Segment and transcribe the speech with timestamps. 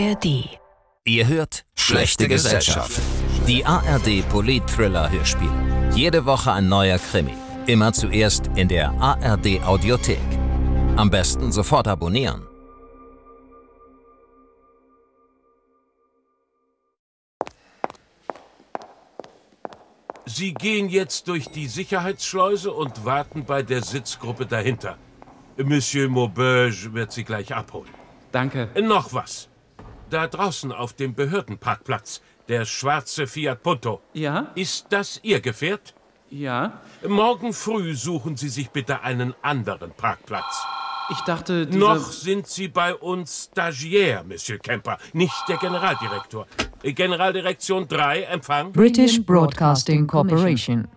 [0.00, 0.48] ARD.
[1.04, 2.98] Ihr hört Schlechte Gesellschaft.
[3.46, 5.50] Die ARD Polit-Thriller Hörspiel.
[5.94, 7.34] Jede Woche ein neuer Krimi.
[7.66, 10.28] Immer zuerst in der ARD Audiothek.
[10.96, 12.46] Am besten sofort abonnieren.
[20.24, 24.96] Sie gehen jetzt durch die Sicherheitsschleuse und warten bei der Sitzgruppe dahinter.
[25.58, 27.92] Monsieur Maubeuge wird Sie gleich abholen.
[28.32, 28.70] Danke.
[28.80, 29.49] Noch was.
[30.10, 34.00] Da draußen auf dem Behördenparkplatz, der schwarze Fiat Punto.
[34.12, 34.48] Ja?
[34.56, 35.94] Ist das Ihr Gefährt?
[36.30, 36.80] Ja?
[37.06, 40.64] Morgen früh suchen Sie sich bitte einen anderen Parkplatz.
[41.10, 41.78] Ich dachte, dieser...
[41.78, 46.46] Noch sind Sie bei uns Stagiaire, Monsieur Kemper, nicht der Generaldirektor.
[46.82, 48.72] Generaldirektion 3, Empfang.
[48.72, 50.88] British Broadcasting Corporation.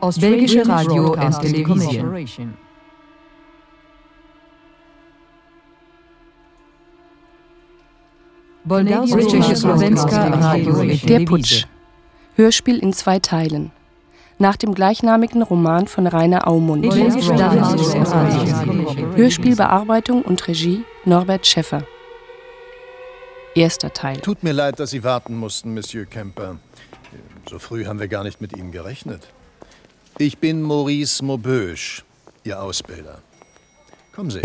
[0.00, 1.22] Belgische Radio Radio
[10.82, 11.66] et Der Putsch.
[12.34, 13.70] Hörspiel in zwei Teilen.
[14.38, 16.84] Nach dem gleichnamigen Roman von Rainer Aumund.
[19.16, 21.84] Hörspielbearbeitung und Regie Norbert Schäffer.
[23.54, 24.18] Erster Teil.
[24.18, 26.58] Tut mir leid, dass Sie warten mussten, Monsieur Kemper.
[27.48, 29.28] So früh haben wir gar nicht mit Ihnen gerechnet.
[30.18, 32.02] Ich bin Maurice Maubeuge,
[32.44, 33.20] Ihr Ausbilder.
[34.14, 34.40] Kommen Sie.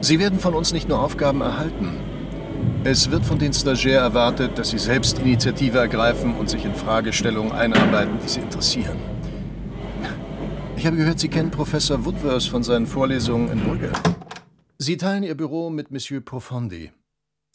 [0.00, 1.98] Sie werden von uns nicht nur Aufgaben erhalten.
[2.84, 7.52] Es wird von den Stagiaires erwartet, dass Sie selbst Initiative ergreifen und sich in Fragestellungen
[7.52, 8.96] einarbeiten, die Sie interessieren.
[10.78, 13.92] Ich habe gehört, Sie kennen Professor Woodworth von seinen Vorlesungen in Brügge.
[14.78, 16.92] Sie teilen Ihr Büro mit Monsieur Profondi.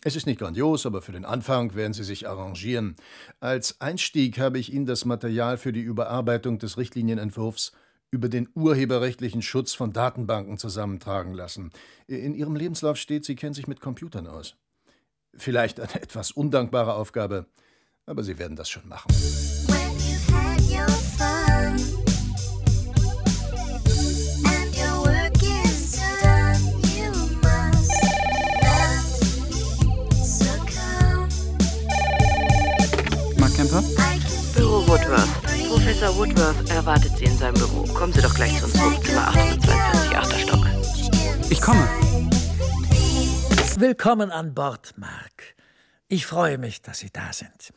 [0.06, 2.96] Es ist nicht grandios, aber für den Anfang werden Sie sich arrangieren.
[3.40, 7.72] Als Einstieg habe ich Ihnen das Material für die Überarbeitung des Richtlinienentwurfs
[8.12, 11.72] über den urheberrechtlichen Schutz von Datenbanken zusammentragen lassen.
[12.08, 14.55] In Ihrem Lebenslauf steht, Sie kennen sich mit Computern aus.
[15.36, 17.45] Vielleicht eine etwas undankbare Aufgabe,
[18.06, 19.11] aber Sie werden das schon machen.
[33.73, 33.84] Kemper?
[34.56, 35.42] Büro Woodworth.
[35.67, 37.84] Professor Woodworth erwartet Sie in seinem Büro.
[37.94, 40.39] Kommen Sie doch gleich zu uns hoch, Zimmer 842, 8.
[40.39, 40.66] Stock.
[41.50, 41.88] Ich komme.
[43.80, 45.56] Willkommen an Bord, Mark.
[46.08, 47.73] Ich freue mich, dass Sie da sind.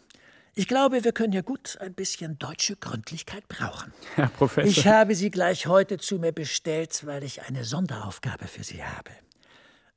[0.54, 3.92] Ich glaube, wir können hier gut ein bisschen deutsche Gründlichkeit brauchen.
[4.16, 4.70] Herr Professor.
[4.70, 9.12] Ich habe Sie gleich heute zu mir bestellt, weil ich eine Sonderaufgabe für Sie habe.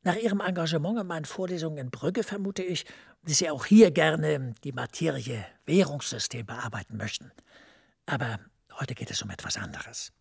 [0.04, 2.86] Nach Ihrem Engagement in meinen Vorlesungen in Brügge vermute ich,
[3.24, 7.32] dass Sie auch hier gerne die Materie Währungssystem bearbeiten möchten.
[8.06, 8.40] Aber
[8.80, 10.12] heute geht es um etwas anderes.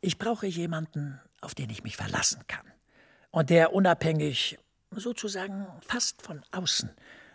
[0.00, 2.66] Ich brauche jemanden, auf den ich mich verlassen kann.
[3.30, 4.58] Und der unabhängig,
[4.90, 6.90] sozusagen fast von außen,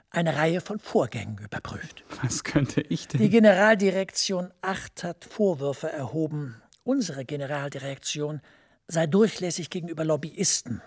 [0.10, 2.04] eine Reihe von Vorgängen überprüft.
[2.22, 3.22] Was könnte ich denn?
[3.22, 8.42] Die Generaldirektion 8 hat Vorwürfe erhoben, unsere Generaldirektion
[8.88, 10.82] sei durchlässig gegenüber Lobbyisten,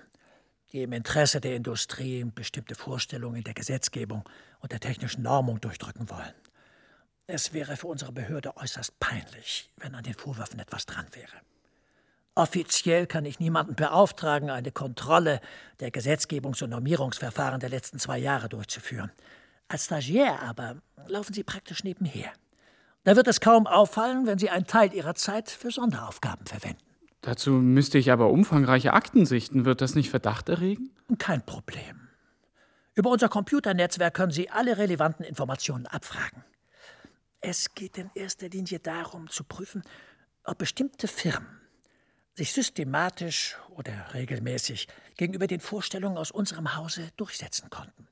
[0.72, 4.28] die im Interesse der Industrie bestimmte Vorstellungen der Gesetzgebung
[4.60, 6.34] und der technischen Normung durchdrücken wollen.
[7.26, 11.36] Es wäre für unsere Behörde äußerst peinlich, wenn an den Vorwürfen etwas dran wäre.
[12.34, 15.41] Offiziell kann ich niemanden beauftragen, eine Kontrolle
[15.80, 19.10] der Gesetzgebungs- und Normierungsverfahren der letzten zwei Jahre durchzuführen.
[19.69, 20.76] Als Stagiaire aber
[21.06, 22.32] laufen Sie praktisch nebenher.
[23.04, 26.90] Da wird es kaum auffallen, wenn Sie einen Teil Ihrer Zeit für Sonderaufgaben verwenden.
[27.22, 29.64] Dazu müsste ich aber umfangreiche Akten sichten.
[29.64, 30.91] Wird das nicht Verdacht erregen?
[31.19, 32.08] Kein Problem.
[32.94, 36.44] Über unser Computernetzwerk können Sie alle relevanten Informationen abfragen.
[37.41, 39.82] Es geht in erster Linie darum zu prüfen,
[40.44, 41.60] ob bestimmte Firmen
[42.34, 48.09] sich systematisch oder regelmäßig gegenüber den Vorstellungen aus unserem Hause durchsetzen konnten.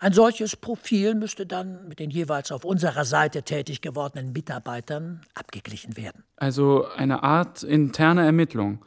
[0.00, 5.96] Ein solches Profil müsste dann mit den jeweils auf unserer Seite tätig gewordenen Mitarbeitern abgeglichen
[5.96, 6.22] werden.
[6.36, 8.84] Also eine Art interne Ermittlung.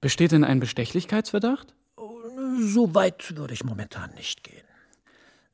[0.00, 1.74] Besteht denn ein Bestechlichkeitsverdacht?
[2.58, 4.64] So weit würde ich momentan nicht gehen.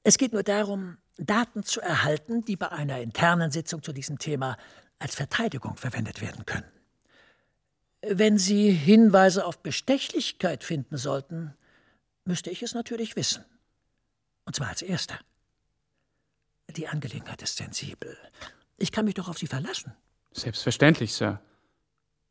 [0.04, 4.56] Es geht nur darum, Daten zu erhalten, die bei einer internen Sitzung zu diesem Thema
[5.00, 6.70] als Verteidigung verwendet werden können.
[8.02, 11.54] Wenn Sie Hinweise auf Bestechlichkeit finden sollten,
[12.24, 13.44] müsste ich es natürlich wissen.
[14.44, 15.18] Und zwar als Erster.
[16.68, 18.16] Die Angelegenheit ist sensibel.
[18.78, 19.94] Ich kann mich doch auf Sie verlassen.
[20.32, 21.40] Selbstverständlich, Sir.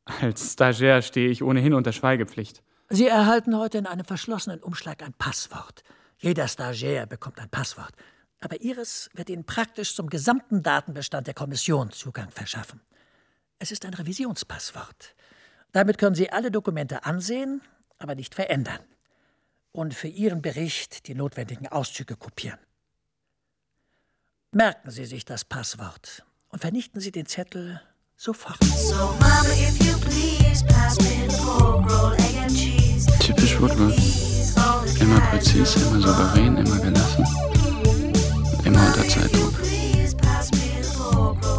[0.06, 2.63] Als Stagiaire stehe ich ohnehin unter Schweigepflicht.
[2.90, 5.84] Sie erhalten heute in einem verschlossenen Umschlag ein Passwort.
[6.18, 7.94] Jeder Stagiaire bekommt ein Passwort.
[8.42, 12.81] Aber Ihres wird Ihnen praktisch zum gesamten Datenbestand der Kommission Zugang verschaffen.
[13.60, 15.16] Es ist ein Revisionspasswort.
[15.72, 17.62] Damit können Sie alle Dokumente ansehen,
[18.00, 18.80] aber nicht verändern.
[19.74, 22.60] Und für Ihren Bericht die notwendigen Auszüge kopieren.
[24.52, 27.82] Merken Sie sich das Passwort und vernichten Sie den Zettel
[28.18, 28.60] sofort.
[33.20, 33.98] Typisch Woodworth.
[35.00, 37.26] Immer präzise, immer souverän, immer gelassen.
[38.66, 39.54] Immer unter Zeitdruck.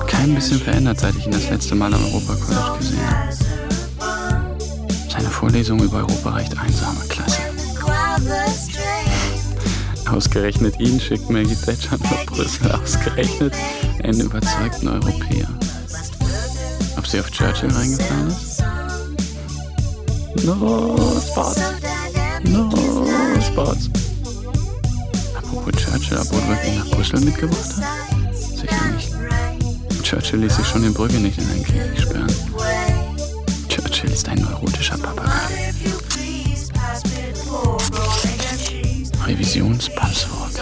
[0.07, 3.33] Kein bisschen verändert, seit ich ihn das letzte Mal am Europa College gesehen habe.
[5.11, 7.12] Seine Vorlesung über Europa reicht einsame Klasse.
[10.11, 12.71] Ausgerechnet ihn schickt Maggie Thatcher nach Brüssel.
[12.73, 13.55] Ausgerechnet
[14.03, 15.49] einen überzeugten Europäer.
[16.97, 18.63] Ob sie auf Churchill reingefallen ist?
[20.45, 21.61] No spots.
[22.45, 22.71] No
[23.41, 23.89] spots.
[25.37, 28.35] Apropos Churchill, ob Woodworth ihn nach Brüssel mitgebracht hat?
[28.35, 29.13] Sicher nicht.
[30.03, 32.35] Churchill ließ sich schon in Brügge nicht in einen Käfig sperren.
[33.69, 35.73] Churchill ist ein neurotischer Papagei.
[39.27, 40.61] Revisionspasswort.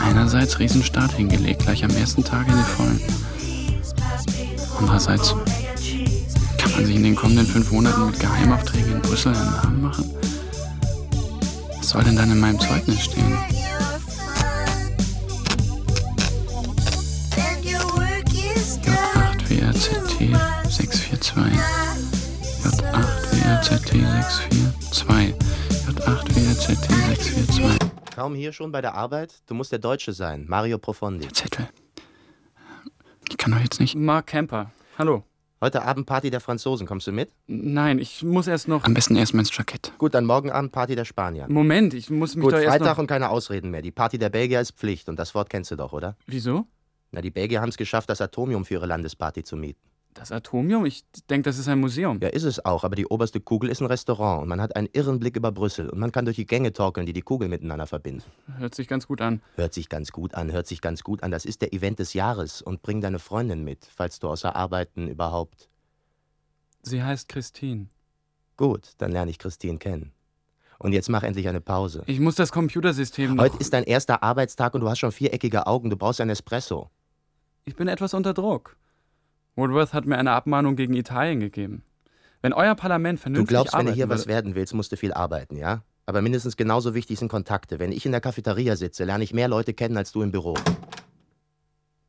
[0.00, 3.00] Einerseits Riesenstart hingelegt, gleich am ersten Tag in die Vollen.
[4.78, 5.34] Andererseits
[6.58, 10.10] kann man sich in den kommenden fünf Monaten mit Geheimaufträgen in Brüssel einen Namen machen.
[11.78, 13.38] Was soll denn dann in meinem Zeugnis stehen?
[18.84, 20.36] J8WRZT
[20.68, 21.58] 642
[22.64, 25.61] J8WRZT 642
[25.92, 29.42] J8WRZT 642 Kaum hier schon bei der Arbeit?
[29.46, 31.24] Du musst der Deutsche sein, Mario Profondi.
[31.26, 31.68] Der Zettel.
[33.28, 33.94] Ich kann doch jetzt nicht.
[33.94, 34.70] Mark Camper.
[34.96, 35.22] Hallo.
[35.60, 37.30] Heute Abend Party der Franzosen, kommst du mit?
[37.46, 38.84] Nein, ich muss erst noch.
[38.84, 39.92] Am besten erst mal ins Jackett.
[39.98, 41.46] Gut, dann morgen Abend Party der Spanier.
[41.50, 42.98] Moment, ich muss mich Gut, doch erst Freitag noch.
[43.02, 43.82] und keine Ausreden mehr.
[43.82, 46.16] Die Party der Belgier ist Pflicht und das Wort kennst du doch, oder?
[46.26, 46.66] Wieso?
[47.10, 49.80] Na, die Belgier haben es geschafft, das Atomium für ihre Landesparty zu mieten.
[50.14, 50.84] Das Atomium?
[50.84, 52.20] Ich denke, das ist ein Museum.
[52.20, 54.88] Ja, ist es auch, aber die oberste Kugel ist ein Restaurant und man hat einen
[54.92, 57.86] irren Blick über Brüssel und man kann durch die Gänge torkeln, die die Kugel miteinander
[57.86, 58.24] verbinden.
[58.58, 59.40] Hört sich ganz gut an.
[59.56, 61.30] Hört sich ganz gut an, hört sich ganz gut an.
[61.30, 65.08] Das ist der Event des Jahres und bring deine Freundin mit, falls du außer Arbeiten
[65.08, 65.70] überhaupt.
[66.82, 67.86] Sie heißt Christine.
[68.56, 70.12] Gut, dann lerne ich Christine kennen.
[70.78, 72.02] Und jetzt mach endlich eine Pause.
[72.06, 73.44] Ich muss das Computersystem noch.
[73.44, 75.90] Heute ist dein erster Arbeitstag und du hast schon viereckige Augen.
[75.90, 76.90] Du brauchst einen Espresso.
[77.64, 78.76] Ich bin etwas unter Druck.
[79.54, 81.82] Woodworth hat mir eine Abmahnung gegen Italien gegeben.
[82.40, 85.12] Wenn euer Parlament Du vernünftig glaubst, wenn du hier was werden willst, musst du viel
[85.12, 85.82] arbeiten, ja?
[86.06, 87.78] Aber mindestens genauso wichtig sind Kontakte.
[87.78, 90.54] Wenn ich in der Cafeteria sitze, lerne ich mehr Leute kennen als du im Büro.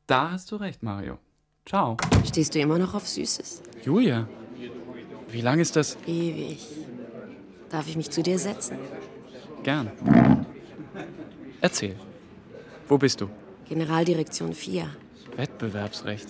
[0.08, 1.20] Da hast du recht, Mario.
[1.66, 1.98] Ciao.
[2.26, 3.62] Stehst du immer noch auf Süßes?
[3.84, 4.28] Julia,
[5.30, 5.98] wie lang ist das?
[6.08, 6.60] Ewig.
[7.70, 8.78] Darf ich mich zu dir setzen?
[9.64, 9.92] Gern.
[11.62, 11.96] Erzähl.
[12.88, 13.30] Wo bist du?
[13.70, 14.90] Generaldirektion 4.
[15.38, 16.28] Wettbewerbsrecht.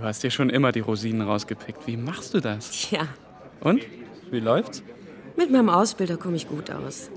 [0.00, 1.86] Du hast dir schon immer die Rosinen rausgepickt.
[1.86, 2.70] Wie machst du das?
[2.70, 3.06] Tja,
[3.60, 3.82] Und?
[4.30, 4.82] Wie läuft's?
[5.36, 7.10] mit meinem Ausbilder komme ich gut aus.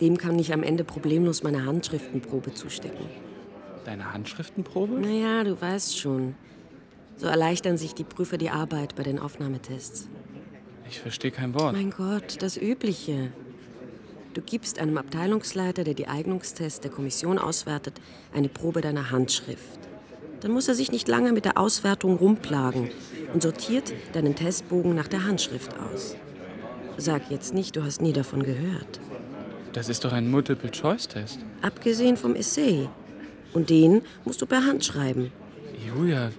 [0.00, 3.06] Dem kann ich am Ende problemlos meine Handschriftenprobe zustecken.
[3.84, 5.00] Deine Handschriftenprobe?
[5.00, 6.36] Naja, du weißt schon.
[7.16, 10.08] So erleichtern sich die Prüfer die Arbeit bei den Aufnahmetests.
[10.88, 11.74] Ich verstehe kein Wort.
[11.74, 13.32] Mein Gott, das Übliche.
[14.34, 18.00] Du gibst einem Abteilungsleiter, der die Eignungstests der Kommission auswertet,
[18.32, 19.87] eine Probe deiner Handschrift.
[20.40, 22.90] Dann muss er sich nicht lange mit der Auswertung rumplagen
[23.32, 26.16] und sortiert deinen Testbogen nach der Handschrift aus.
[26.96, 29.00] Sag jetzt nicht, du hast nie davon gehört.
[29.72, 31.38] Das ist doch ein Multiple-Choice-Test.
[31.62, 32.88] Abgesehen vom Essay.
[33.52, 35.32] Und den musst du per Hand schreiben.
[35.86, 36.30] Julia,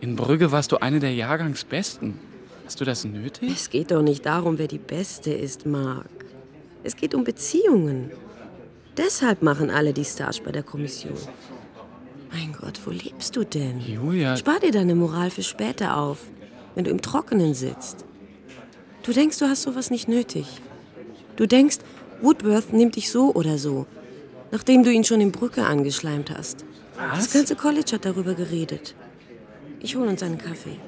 [0.00, 2.18] in Brügge warst du eine der Jahrgangsbesten.
[2.64, 3.50] Hast du das nötig?
[3.52, 6.06] Es geht doch nicht darum, wer die Beste ist, Mark.
[6.82, 8.10] Es geht um Beziehungen.
[8.96, 11.16] Deshalb machen alle die Stage bei der Kommission.
[12.34, 13.80] Mein Gott, wo lebst du denn?
[13.80, 14.36] Julia.
[14.36, 16.18] Spar dir deine Moral für später auf,
[16.74, 18.04] wenn du im Trockenen sitzt.
[19.04, 20.46] Du denkst, du hast sowas nicht nötig.
[21.36, 21.78] Du denkst,
[22.22, 23.86] Woodworth nimmt dich so oder so,
[24.50, 26.64] nachdem du ihn schon in Brücke angeschleimt hast.
[26.96, 28.96] Das ganze College hat darüber geredet.
[29.78, 30.78] Ich hole uns einen Kaffee.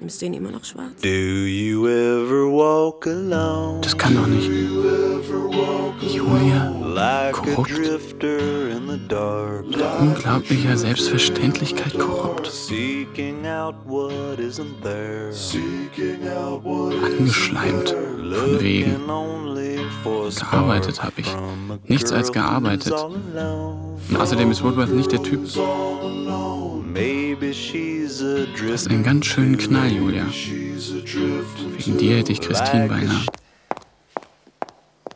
[0.00, 1.00] Du ihn immer noch schwarz?
[1.02, 3.80] Do you ever walk alone?
[3.80, 4.50] Das kann doch nicht.
[6.14, 7.70] Julia, Like korrupt.
[9.08, 10.00] dark.
[10.00, 12.52] Unglaublicher Selbstverständlichkeit korrupt.
[17.04, 17.90] Angeschleimt.
[17.90, 18.96] Von wegen.
[20.50, 21.36] Gearbeitet habe ich.
[21.88, 22.92] Nichts als gearbeitet.
[22.92, 25.40] Und außerdem ist Woodworth nicht der Typ.
[26.94, 30.26] Maybe she's a Du hast einen ganz schönen Knall, Julia.
[30.28, 33.26] Wegen dir hätte ich Christine beinahe.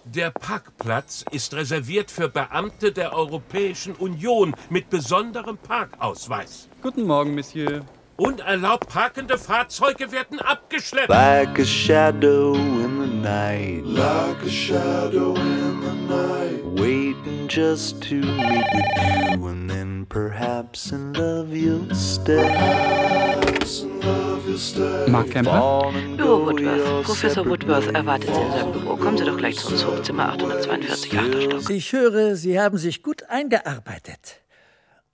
[0.04, 6.68] Der Parkplatz ist reserviert für Beamte der Europäischen Union mit besonderem Parkausweis.
[6.82, 7.84] Guten Morgen, Monsieur.
[8.20, 11.08] Unerlaubt parkende Fahrzeuge werden abgeschleppt.
[11.08, 13.84] Like a shadow in the night.
[13.84, 16.64] Like a shadow in the night.
[16.64, 22.42] Waiting just to meet with you, and then perhaps in love you'll stay.
[22.42, 25.06] Perhaps in love you'll stay.
[25.08, 25.92] Mark Kemper?
[26.16, 27.04] Büro Woodworth.
[27.04, 28.96] Professor Woodworth erwartet Sie in seinem Büro.
[28.96, 31.42] Kommen Sie doch gleich zu uns hoch, Zimmer 842, 8.
[31.44, 31.70] Stock.
[31.70, 34.40] Ich höre, Sie haben sich gut eingearbeitet.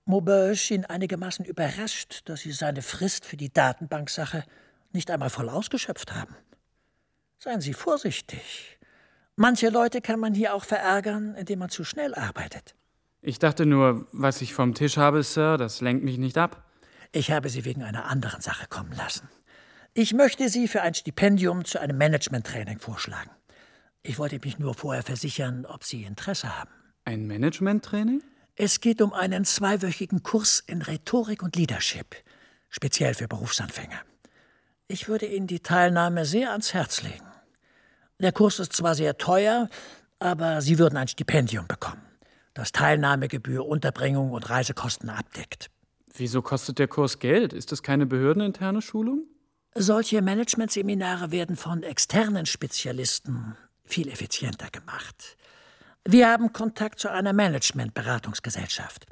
[0.06, 4.44] Maubeuge schien einigermaßen überrascht, dass Sie seine Frist für die Datenbanksache
[4.92, 6.37] nicht einmal voll ausgeschöpft haben.
[7.38, 8.78] Seien Sie vorsichtig.
[9.37, 12.75] Manche Leute kann man hier auch verärgern, indem man zu schnell arbeitet.
[13.23, 16.70] Ich dachte nur, was ich vom Tisch habe, Sir, das lenkt mich nicht ab.
[17.11, 19.28] Ich habe Sie wegen einer anderen Sache kommen lassen.
[19.94, 23.30] Ich möchte Sie für ein Stipendium zu einem Management-Training vorschlagen.
[24.02, 26.70] Ich wollte mich nur vorher versichern, ob Sie Interesse haben.
[27.04, 28.23] Ein Management-Training?
[28.56, 32.14] Es geht um einen zweiwöchigen Kurs in Rhetorik und Leadership,
[32.70, 34.00] speziell für Berufsanfänger.
[34.87, 37.26] Ich würde Ihnen die Teilnahme sehr ans Herz legen.
[38.20, 39.68] Der Kurs ist zwar sehr teuer,
[40.20, 42.02] aber Sie würden ein Stipendium bekommen,
[42.54, 45.70] das Teilnahmegebühr, Unterbringung und Reisekosten abdeckt.
[46.16, 47.52] Wieso kostet der Kurs Geld?
[47.52, 49.25] Ist das keine behördeninterne Schulung?
[49.75, 55.37] Solche Managementseminare werden von externen Spezialisten viel effizienter gemacht.
[56.06, 59.06] Wir haben Kontakt zu einer Managementberatungsgesellschaft.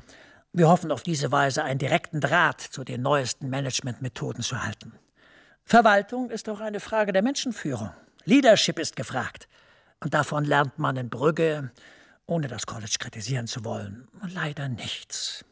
[0.53, 4.93] Wir hoffen auf diese Weise einen direkten Draht zu den neuesten Managementmethoden zu halten.
[5.65, 7.91] Verwaltung ist auch eine Frage der Menschenführung.
[8.27, 9.49] Leadership ist gefragt.
[10.01, 11.71] Und davon lernt man in Brügge,
[12.27, 15.47] ohne das College kritisieren zu wollen, leider nichts.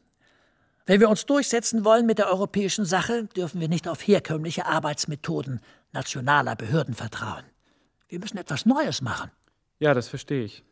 [0.85, 5.61] Wenn wir uns durchsetzen wollen mit der europäischen Sache, dürfen wir nicht auf herkömmliche Arbeitsmethoden
[5.93, 7.45] nationaler Behörden vertrauen.
[8.09, 9.31] Wir müssen etwas Neues machen.
[9.79, 10.65] Ja, das verstehe ich.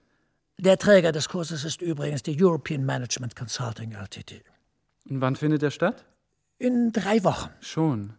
[0.60, 4.42] Der Träger des Kurses ist übrigens die European Management Consulting Ltd.
[5.08, 6.04] Und wann findet er statt?
[6.58, 7.50] In drei Wochen.
[7.60, 8.14] Schon.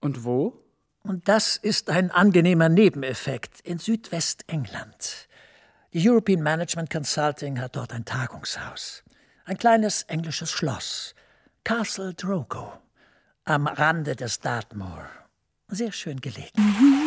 [0.00, 0.62] Und wo?
[1.02, 5.28] Und das ist ein angenehmer Nebeneffekt in Südwestengland.
[5.94, 9.02] Die European Management Consulting hat dort ein Tagungshaus.
[9.46, 11.14] Ein kleines englisches Schloss.
[11.64, 12.74] Castle Drogo.
[13.44, 15.08] Am Rande des Dartmoor.
[15.68, 17.01] Sehr schön gelegen.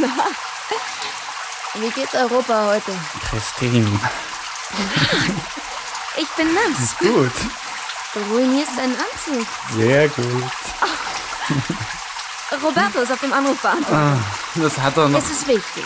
[0.00, 0.26] Na,
[1.80, 2.92] wie geht's Europa heute?
[3.30, 3.88] Christine.
[6.20, 6.96] Ich bin nass.
[6.98, 7.30] Gut.
[8.12, 9.46] Du ruinierst deinen Anzug.
[9.76, 10.42] Sehr gut.
[12.60, 13.96] Roberto ist auf dem Anrufbeantworter.
[13.96, 14.18] Ah,
[14.56, 15.18] das hat er noch.
[15.20, 15.84] Es ist wichtig.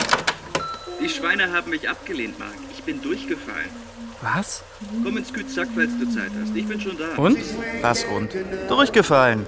[1.00, 2.54] Die Schweine haben mich abgelehnt, Mark.
[2.72, 3.68] Ich bin durchgefallen.
[4.22, 4.62] Was?
[5.04, 6.56] Komm ins Kützack, falls du Zeit hast.
[6.56, 7.20] Ich bin schon da.
[7.20, 7.38] Und?
[7.82, 8.32] Was und?
[8.68, 9.44] Durchgefallen.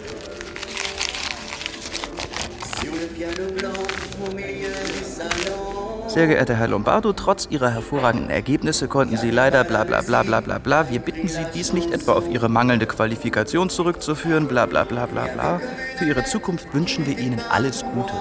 [6.09, 10.41] Sehr geehrter Herr Lombardo, trotz Ihrer hervorragenden Ergebnisse konnten Sie leider bla bla bla bla
[10.41, 10.91] bla bla.
[10.91, 15.27] Wir bitten Sie, dies nicht etwa auf Ihre mangelnde Qualifikation zurückzuführen, bla bla bla bla
[15.27, 15.61] bla.
[15.97, 18.13] Für Ihre Zukunft wünschen wir Ihnen alles Gute.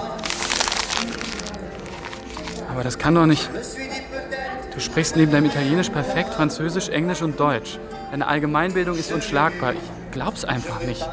[2.70, 3.48] Aber das kann doch nicht.
[4.74, 7.78] Du sprichst neben deinem Italienisch perfekt Französisch, Englisch und Deutsch.
[8.10, 9.72] Deine Allgemeinbildung ist unschlagbar.
[9.72, 11.06] Ich glaub's einfach nicht.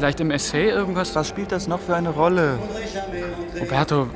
[0.00, 1.14] Vielleicht im Essay irgendwas?
[1.14, 2.58] Was spielt das noch für eine Rolle?
[3.60, 4.08] Roberto,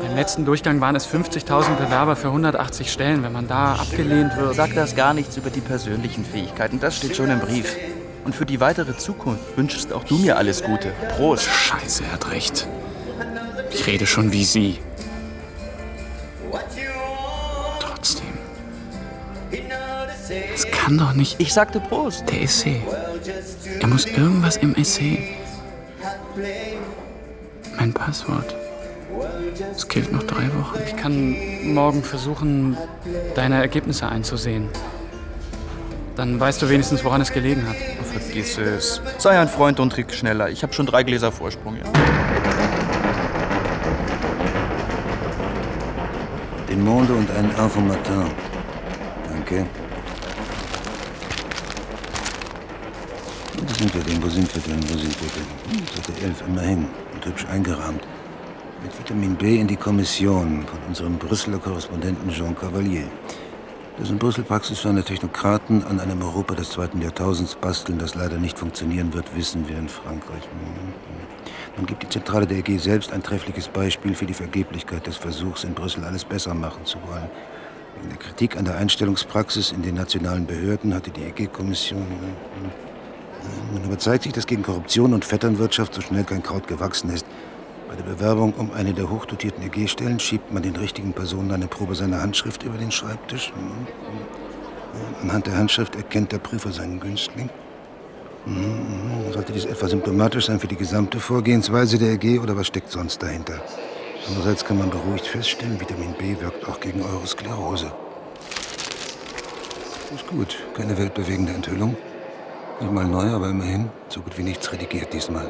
[0.00, 3.24] beim letzten Durchgang waren es 50.000 Bewerber für 180 Stellen.
[3.24, 4.54] Wenn man da abgelehnt wird.
[4.54, 6.78] Sag das gar nichts über die persönlichen Fähigkeiten.
[6.78, 7.76] Das steht schon im Brief.
[8.24, 10.92] Und für die weitere Zukunft wünschst auch du mir alles Gute.
[11.16, 11.48] Prost.
[11.48, 12.68] Scheiße, er hat recht.
[13.72, 14.78] Ich rede schon wie sie.
[20.54, 21.40] Es kann doch nicht.
[21.40, 22.28] Ich sagte Prost.
[22.30, 22.82] Der Essay.
[23.80, 25.36] Er muss irgendwas im Essay.
[27.78, 28.54] Mein Passwort.
[29.74, 30.78] Es gilt noch drei Wochen.
[30.86, 31.36] Ich kann
[31.74, 32.76] morgen versuchen,
[33.34, 34.68] deine Ergebnisse einzusehen.
[36.16, 37.76] Dann weißt du wenigstens, woran es gelegen hat.
[38.06, 39.02] Vergiss es.
[39.18, 40.48] Sei ein Freund und trick schneller.
[40.48, 41.84] Ich habe schon drei Gläser Vorsprung, ja.
[46.68, 48.30] Den Monde und ein Info Matin.
[49.30, 49.66] Danke.
[53.76, 54.22] Sind wir denn?
[54.22, 54.82] Wo sind wir denn?
[54.82, 55.78] Wo sind wir denn?
[55.78, 56.86] Hm, Seite 11, immerhin.
[57.14, 58.02] Und hübsch eingerahmt.
[58.82, 63.04] Mit Vitamin B in die Kommission von unserem Brüsseler Korrespondenten Jean Cavalier.
[63.98, 69.12] Dessen Brüssel-Praxis eine Technokraten an einem Europa des zweiten Jahrtausends basteln, das leider nicht funktionieren
[69.14, 70.42] wird, wissen wir in Frankreich.
[70.42, 70.94] Hm,
[71.76, 75.64] Nun gibt die Zentrale der EG selbst ein treffliches Beispiel für die Vergeblichkeit des Versuchs,
[75.64, 77.28] in Brüssel alles besser machen zu wollen.
[77.96, 82.06] Wegen der Kritik an der Einstellungspraxis in den nationalen Behörden hatte die EG-Kommission.
[83.72, 87.26] Nun aber zeigt sich, dass gegen Korruption und Vetternwirtschaft so schnell kein Kraut gewachsen ist.
[87.88, 91.94] Bei der Bewerbung um eine der hochdotierten EG-Stellen schiebt man den richtigen Personen eine Probe
[91.94, 93.52] seiner Handschrift über den Schreibtisch.
[95.22, 97.50] Anhand der Handschrift erkennt der Prüfer seinen Günstling.
[98.46, 102.90] Mhm, Sollte dies etwa symptomatisch sein für die gesamte Vorgehensweise der EG oder was steckt
[102.90, 103.60] sonst dahinter?
[104.28, 107.92] Andererseits kann man beruhigt feststellen, Vitamin B wirkt auch gegen Eurosklerose.
[110.14, 111.96] Ist gut, keine weltbewegende Enthüllung.
[112.78, 115.48] Nicht mal neu, aber immerhin so gut wie nichts redigiert diesmal.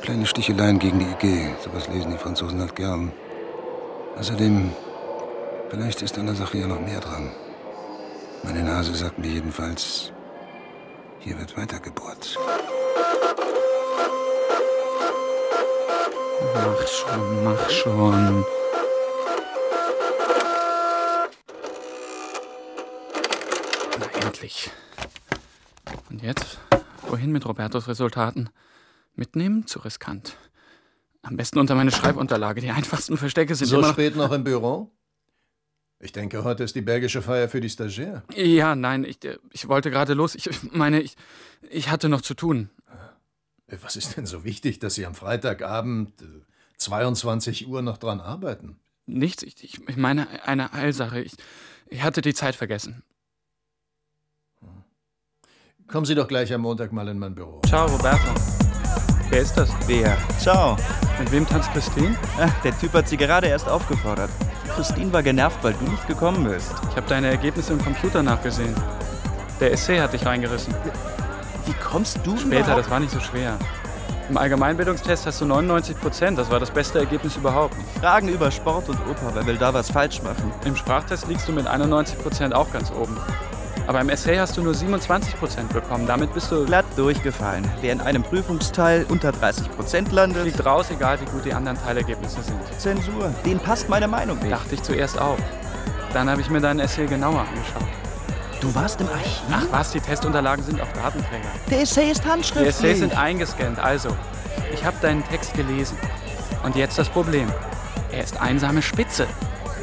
[0.00, 3.12] Kleine Sticheleien gegen die EG, sowas lesen die Franzosen halt gern.
[4.18, 4.72] Außerdem,
[5.68, 7.30] vielleicht ist an der Sache ja noch mehr dran.
[8.42, 10.12] Meine Nase sagt mir jedenfalls,
[11.18, 12.38] hier wird weitergebohrt.
[16.54, 18.44] Mach schon, mach schon.
[23.98, 24.70] Na, endlich.
[26.10, 26.58] Und jetzt?
[27.06, 28.50] Wohin mit Robertos Resultaten?
[29.14, 29.66] Mitnehmen?
[29.66, 30.36] Zu riskant.
[31.22, 32.60] Am besten unter meine Schreibunterlage.
[32.60, 33.92] Die einfachsten Verstecke sind So immer noch...
[33.94, 34.90] spät noch im Büro?
[35.98, 38.22] Ich denke, heute ist die belgische Feier für die Stagiaire.
[38.34, 40.34] Ja, nein, ich, äh, ich wollte gerade los.
[40.34, 41.14] Ich meine, ich,
[41.68, 42.70] ich hatte noch zu tun.
[43.82, 46.26] Was ist denn so wichtig, dass Sie am Freitagabend äh,
[46.78, 48.80] 22 Uhr noch dran arbeiten?
[49.06, 51.20] Nichts, ich, ich ich meine eine Eilsache.
[51.20, 51.34] Ich,
[51.88, 53.02] ich hatte die Zeit vergessen.
[55.90, 57.60] Kommen Sie doch gleich am Montag mal in mein Büro.
[57.66, 58.18] Ciao, Roberto.
[59.28, 59.70] Wer ist das?
[59.86, 60.16] Wer?
[60.38, 60.76] Ciao.
[61.18, 62.16] Mit wem tanzt Christine?
[62.40, 64.30] Ach, der Typ hat sie gerade erst aufgefordert.
[64.74, 66.70] Christine war genervt, weil du nicht gekommen bist.
[66.90, 68.74] Ich habe deine Ergebnisse im Computer nachgesehen.
[69.60, 70.74] Der Essay hat dich reingerissen.
[71.66, 73.58] Wie kommst du Später, überhaupt- das war nicht so schwer.
[74.28, 76.38] Im Allgemeinbildungstest hast du 99 Prozent.
[76.38, 77.74] Das war das beste Ergebnis überhaupt.
[78.00, 80.52] Fragen über Sport und Oper, wer will da was falsch machen?
[80.64, 83.16] Im Sprachtest liegst du mit 91 Prozent auch ganz oben.
[83.90, 86.06] Aber im Essay hast du nur 27 Prozent bekommen.
[86.06, 87.64] Damit bist du glatt durchgefallen.
[87.80, 91.76] Wer in einem Prüfungsteil unter 30 Prozent landet, fliegt raus, egal wie gut die anderen
[91.76, 92.60] Teilergebnisse sind.
[92.78, 93.34] Zensur.
[93.44, 94.52] Den passt meine Meinung nicht.
[94.52, 95.38] Dachte ich zuerst auch.
[96.12, 97.82] Dann habe ich mir deinen Essay genauer angeschaut.
[98.60, 99.42] Du warst im Archiv?
[99.50, 101.48] Ach was, die Testunterlagen sind auf Datenträger.
[101.68, 102.68] Der Essay ist Die handschriftlich.
[102.68, 103.80] Essays sind eingescannt.
[103.80, 104.10] Also,
[104.72, 105.98] ich habe deinen Text gelesen.
[106.62, 107.48] Und jetzt das Problem.
[108.12, 109.26] Er ist einsame Spitze.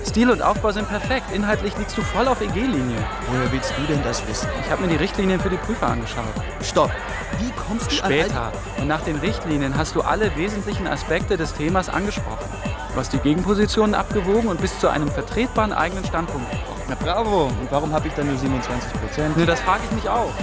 [0.07, 1.25] Stil und Aufbau sind perfekt.
[1.33, 2.97] Inhaltlich liegst du voll auf EG-Linie.
[3.29, 4.47] Woher willst du denn das wissen?
[4.61, 6.23] Ich habe mir die Richtlinien für die Prüfer angeschaut.
[6.61, 6.91] Stopp.
[7.39, 8.53] Wie kommst du Später.
[8.79, 12.49] Und nach den Richtlinien hast du alle wesentlichen Aspekte des Themas angesprochen.
[12.93, 16.81] Du hast die Gegenpositionen abgewogen und bist zu einem vertretbaren eigenen Standpunkt gekommen.
[16.87, 17.47] Na bravo.
[17.47, 19.37] Und warum habe ich dann nur 27 Prozent?
[19.37, 20.33] Ne, das frage ich mich auch.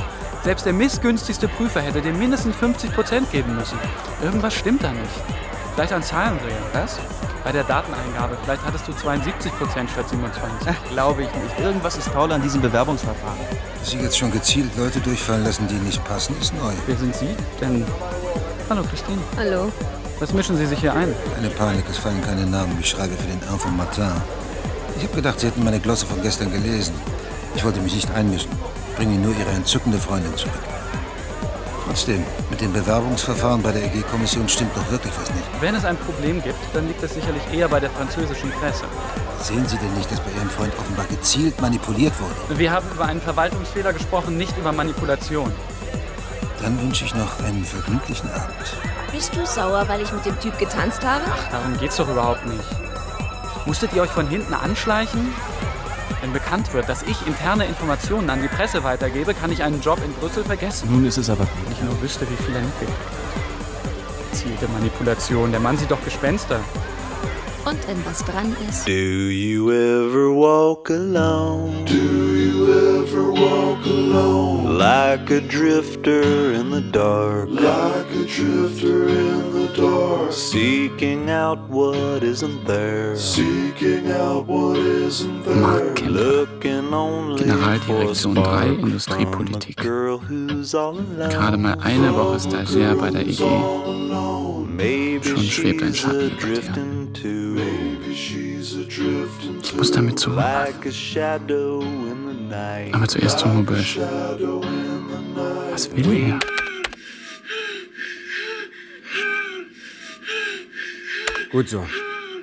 [0.44, 3.78] Selbst der missgünstigste Prüfer hätte dir mindestens 50 Prozent geben müssen.
[4.22, 5.53] Irgendwas stimmt da nicht.
[5.74, 6.56] Vielleicht ein Zahlendreher.
[6.72, 7.00] Was?
[7.42, 8.36] Bei der Dateneingabe.
[8.44, 10.68] Vielleicht hattest du 72 Prozent statt 27.
[10.68, 11.58] Ach, glaube ich nicht.
[11.58, 13.38] Irgendwas ist faul an diesem Bewerbungsverfahren.
[13.80, 16.72] Dass Sie jetzt schon gezielt Leute durchfallen lassen, die nicht passen, ist neu.
[16.86, 17.84] Wer sind Sie denn?
[18.70, 19.18] Hallo, Christine.
[19.36, 19.72] Hallo.
[20.20, 21.12] Was mischen Sie sich hier ein?
[21.34, 22.78] Keine Panik, es fallen keine Namen.
[22.80, 24.12] Ich schreibe für den Info Matin.
[24.96, 26.94] Ich habe gedacht, Sie hätten meine Glosse von gestern gelesen.
[27.56, 28.50] Ich wollte mich nicht einmischen.
[28.90, 30.54] Ich bringe Ihnen nur Ihre entzückende Freundin zurück.
[31.94, 35.44] Trotzdem, mit dem Bewerbungsverfahren bei der EG-Kommission stimmt doch wirklich was nicht.
[35.60, 38.86] Wenn es ein Problem gibt, dann liegt es sicherlich eher bei der französischen Presse.
[39.40, 42.58] Sehen Sie denn nicht, dass bei Ihrem Freund offenbar gezielt manipuliert wurde?
[42.58, 45.52] Wir haben über einen Verwaltungsfehler gesprochen, nicht über Manipulation.
[46.60, 48.56] Dann wünsche ich noch einen vergnüglichen Abend.
[49.12, 51.22] Bist du sauer, weil ich mit dem Typ getanzt habe?
[51.52, 52.64] Darum geht's doch überhaupt nicht.
[53.66, 55.32] Musstet ihr euch von hinten anschleichen?
[56.24, 59.98] Wenn bekannt wird, dass ich interne Informationen an die Presse weitergebe, kann ich einen Job
[60.02, 60.88] in Brüssel vergessen.
[60.90, 61.66] Nun ist es aber gut.
[61.66, 64.30] Wenn ich nur wüsste, wie viel er mitgekriegt hat.
[64.30, 65.50] Gezielte Manipulation.
[65.50, 66.60] Der Mann sieht doch Gespenster.
[67.64, 68.86] Und wenn was dran ist.
[68.86, 71.72] Do you ever walk alone?
[71.86, 74.76] Do you ever walk alone?
[74.76, 77.48] Like a drifter in the dark.
[77.48, 80.30] Like a drifter in the dark.
[80.30, 83.16] Seeking out what isn't there.
[83.16, 85.54] Seeking out what isn't there.
[85.56, 86.10] Mark Kemper.
[86.10, 89.76] Looking only Generaldirektion 3 for Industriepolitik.
[89.76, 93.40] Gerade mal eine Woche Stagiaire bei der EG.
[94.68, 96.93] Maybe Schon schwebt ein Schatten a über dir.
[97.26, 98.36] Ich
[99.74, 102.92] muss damit zu Like a shadow in the night.
[102.92, 103.82] Aber zuerst zum Maubeuge.
[105.70, 106.38] Was will er?
[111.50, 111.86] Gut so.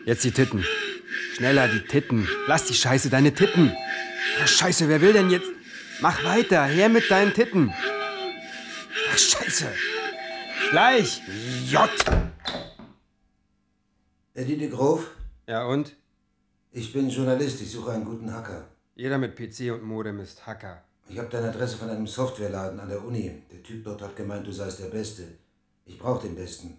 [0.06, 0.66] Jetzt die Titten.
[1.36, 2.28] Schneller, die Titten.
[2.48, 3.72] Lass die Scheiße, deine Titten.
[4.42, 5.52] Ach, Scheiße, wer will denn jetzt?
[6.00, 7.72] Mach weiter, her mit deinen Titten.
[9.14, 9.68] Ach, Scheiße.
[10.72, 11.22] Gleich.
[11.70, 11.88] J.
[14.34, 15.04] Eddie de Grove?
[15.46, 15.94] Ja, und?
[16.72, 18.64] Ich bin Journalist, ich suche einen guten Hacker.
[18.96, 20.84] Jeder mit PC und Modem ist Hacker.
[21.10, 23.44] Ich habe deine Adresse von einem Softwareladen an der Uni.
[23.52, 25.24] Der Typ dort hat gemeint, du seist der Beste.
[25.86, 26.78] Ich brauche den Besten.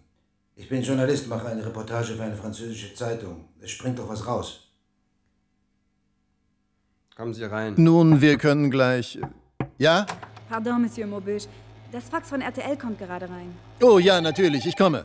[0.56, 3.48] Ich bin Journalist, mache eine Reportage für eine französische Zeitung.
[3.60, 4.70] Es springt doch was raus.
[7.14, 7.74] Kommen Sie rein.
[7.76, 9.18] Nun, wir können gleich.
[9.76, 10.06] Ja?
[10.48, 11.44] Pardon, Monsieur Maubeuge.
[11.90, 13.54] Das Fax von RTL kommt gerade rein.
[13.82, 15.04] Oh ja, natürlich, ich komme.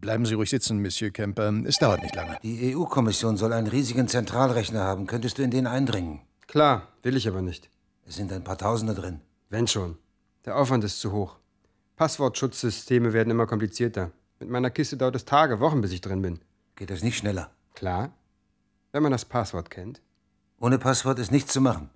[0.00, 1.52] Bleiben Sie ruhig sitzen, Monsieur Kemper.
[1.64, 2.38] Es dauert nicht lange.
[2.42, 5.06] Die EU-Kommission soll einen riesigen Zentralrechner haben.
[5.06, 6.20] Könntest du in den eindringen?
[6.46, 7.70] Klar, will ich aber nicht.
[8.06, 9.20] Es sind ein paar Tausende drin.
[9.50, 9.98] Wenn schon.
[10.44, 11.36] Der Aufwand ist zu hoch.
[11.96, 14.12] Passwortschutzsysteme werden immer komplizierter.
[14.38, 16.40] Mit meiner Kiste dauert es Tage, Wochen, bis ich drin bin.
[16.76, 17.50] Geht das nicht schneller?
[17.74, 18.12] Klar.
[18.92, 20.00] Wenn man das Passwort kennt.
[20.58, 21.90] Ohne Passwort ist nichts zu machen.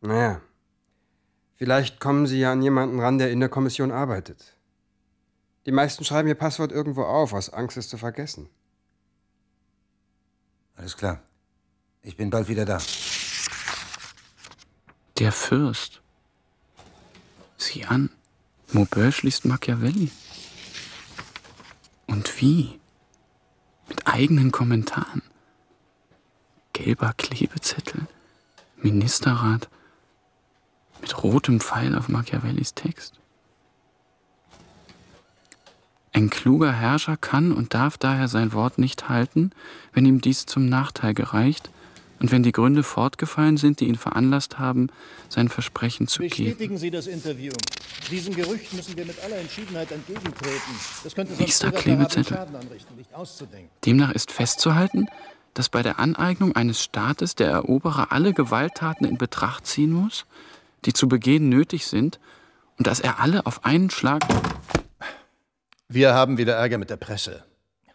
[0.00, 0.40] Naja.
[1.56, 4.56] Vielleicht kommen Sie ja an jemanden ran, der in der Kommission arbeitet.
[5.66, 8.48] Die meisten schreiben ihr Passwort irgendwo auf, aus Angst, es zu vergessen.
[10.76, 11.20] Alles klar.
[12.02, 12.80] Ich bin bald wieder da.
[15.18, 16.00] Der Fürst.
[17.58, 18.08] Sieh an.
[18.72, 20.10] Maubeuge liest Machiavelli.
[22.06, 22.80] Und wie?
[23.88, 25.22] Mit eigenen Kommentaren.
[26.72, 28.06] Gelber Klebezettel.
[28.76, 29.68] Ministerrat.
[31.02, 33.19] Mit rotem Pfeil auf Machiavellis Text.
[36.20, 39.52] Ein kluger Herrscher kann und darf daher sein Wort nicht halten,
[39.94, 41.70] wenn ihm dies zum Nachteil gereicht
[42.18, 44.88] und wenn die Gründe fortgefallen sind, die ihn veranlasst haben,
[45.30, 46.50] sein Versprechen zu geben.
[46.50, 47.52] Bestätigen Sie das Interview.
[48.10, 50.74] Diesen Gerüchten müssen wir mit aller Entschiedenheit entgegentreten.
[51.02, 52.46] Das könnte Nächster Klebezettel.
[53.86, 55.06] Demnach ist festzuhalten,
[55.54, 60.26] dass bei der Aneignung eines Staates der Eroberer alle Gewalttaten in Betracht ziehen muss,
[60.84, 62.20] die zu begehen nötig sind,
[62.76, 64.20] und dass er alle auf einen Schlag.
[65.92, 67.42] Wir haben wieder Ärger mit der Presse.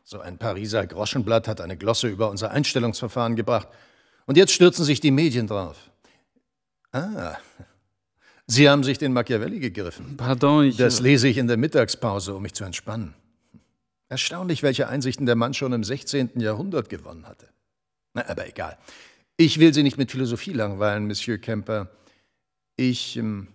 [0.03, 3.69] So ein Pariser Groschenblatt hat eine Glosse über unser Einstellungsverfahren gebracht.
[4.25, 5.77] Und jetzt stürzen sich die Medien drauf.
[6.91, 7.37] Ah,
[8.47, 10.17] Sie haben sich den Machiavelli gegriffen.
[10.17, 10.75] Pardon, ich.
[10.75, 13.15] Das lese ich in der Mittagspause, um mich zu entspannen.
[14.09, 16.31] Erstaunlich, welche Einsichten der Mann schon im 16.
[16.41, 17.47] Jahrhundert gewonnen hatte.
[18.13, 18.77] Na, aber egal.
[19.37, 21.89] Ich will Sie nicht mit Philosophie langweilen, Monsieur Kemper.
[22.75, 23.47] Ich ähm,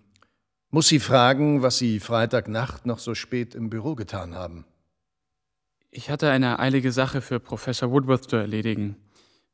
[0.71, 4.65] muss Sie fragen, was Sie Freitagnacht noch so spät im Büro getan haben.
[5.91, 8.95] Ich hatte eine eilige Sache für Professor Woodworth zu erledigen.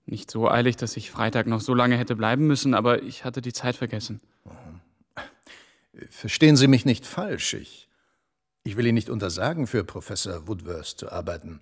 [0.05, 3.41] Nicht so eilig, dass ich Freitag noch so lange hätte bleiben müssen, aber ich hatte
[3.41, 4.21] die Zeit vergessen.
[6.11, 7.55] Verstehen Sie mich nicht falsch.
[7.55, 7.89] Ich,
[8.63, 11.59] ich will Ihnen nicht untersagen, für Professor Woodworth zu arbeiten.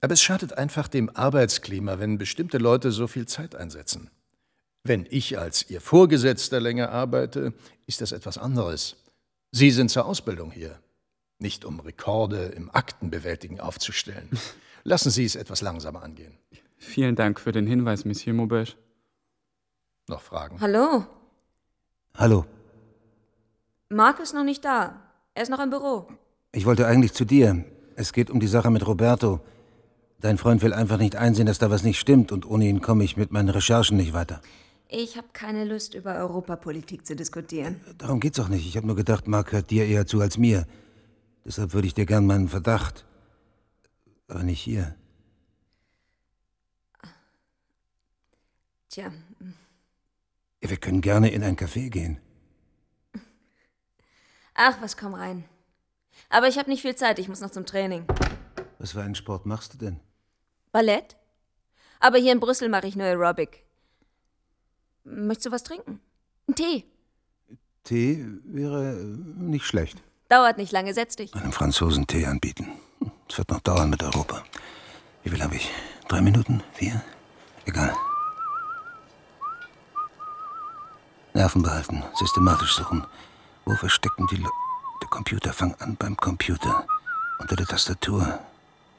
[0.00, 4.10] Aber es schadet einfach dem Arbeitsklima, wenn bestimmte Leute so viel Zeit einsetzen.
[4.82, 7.52] Wenn ich als Ihr Vorgesetzter länger arbeite,
[7.86, 8.96] ist das etwas anderes.
[9.52, 10.78] Sie sind zur Ausbildung hier,
[11.38, 14.30] nicht um Rekorde im Aktenbewältigen aufzustellen.
[14.84, 16.38] Lassen Sie es etwas langsamer angehen.
[16.78, 18.72] Vielen Dank für den Hinweis, Monsieur Maubeuge.
[20.08, 20.58] Noch Fragen?
[20.60, 21.04] Hallo?
[22.16, 22.46] Hallo.
[23.90, 25.02] Marc ist noch nicht da.
[25.34, 26.08] Er ist noch im Büro.
[26.52, 27.64] Ich wollte eigentlich zu dir.
[27.96, 29.40] Es geht um die Sache mit Roberto.
[30.20, 33.04] Dein Freund will einfach nicht einsehen, dass da was nicht stimmt und ohne ihn komme
[33.04, 34.40] ich mit meinen Recherchen nicht weiter.
[34.92, 37.80] Ich habe keine Lust, über Europapolitik zu diskutieren.
[37.98, 38.66] Darum geht's auch nicht.
[38.66, 40.66] Ich habe nur gedacht, Marc hört dir eher zu als mir.
[41.44, 43.06] Deshalb würde ich dir gern meinen Verdacht.
[44.26, 44.96] Aber nicht hier.
[48.88, 49.12] Tja,
[50.60, 52.18] Wir können gerne in ein Café gehen.
[54.54, 55.44] ach was, komm rein.
[56.30, 58.04] Aber ich habe nicht viel Zeit, ich muss noch zum Training.
[58.80, 60.00] Was für einen Sport machst du denn?
[60.72, 61.16] Ballett?
[62.00, 63.64] Aber hier in Brüssel mache ich nur Aerobic.
[65.04, 66.00] Möchtest du was trinken?
[66.46, 66.84] Einen Tee?
[67.84, 70.02] Tee wäre nicht schlecht.
[70.28, 71.34] Dauert nicht lange, setz dich.
[71.34, 72.68] Einem Franzosen Tee anbieten.
[73.28, 74.44] Es wird noch dauern mit Europa.
[75.22, 75.70] Wie viel habe ich?
[76.08, 76.62] Drei Minuten?
[76.72, 77.02] Vier?
[77.64, 77.94] Egal.
[81.34, 83.06] Nerven behalten, systematisch suchen.
[83.64, 84.48] Wo verstecken die Le
[85.00, 86.86] Der Computer, fang an beim Computer.
[87.38, 88.40] Unter der Tastatur.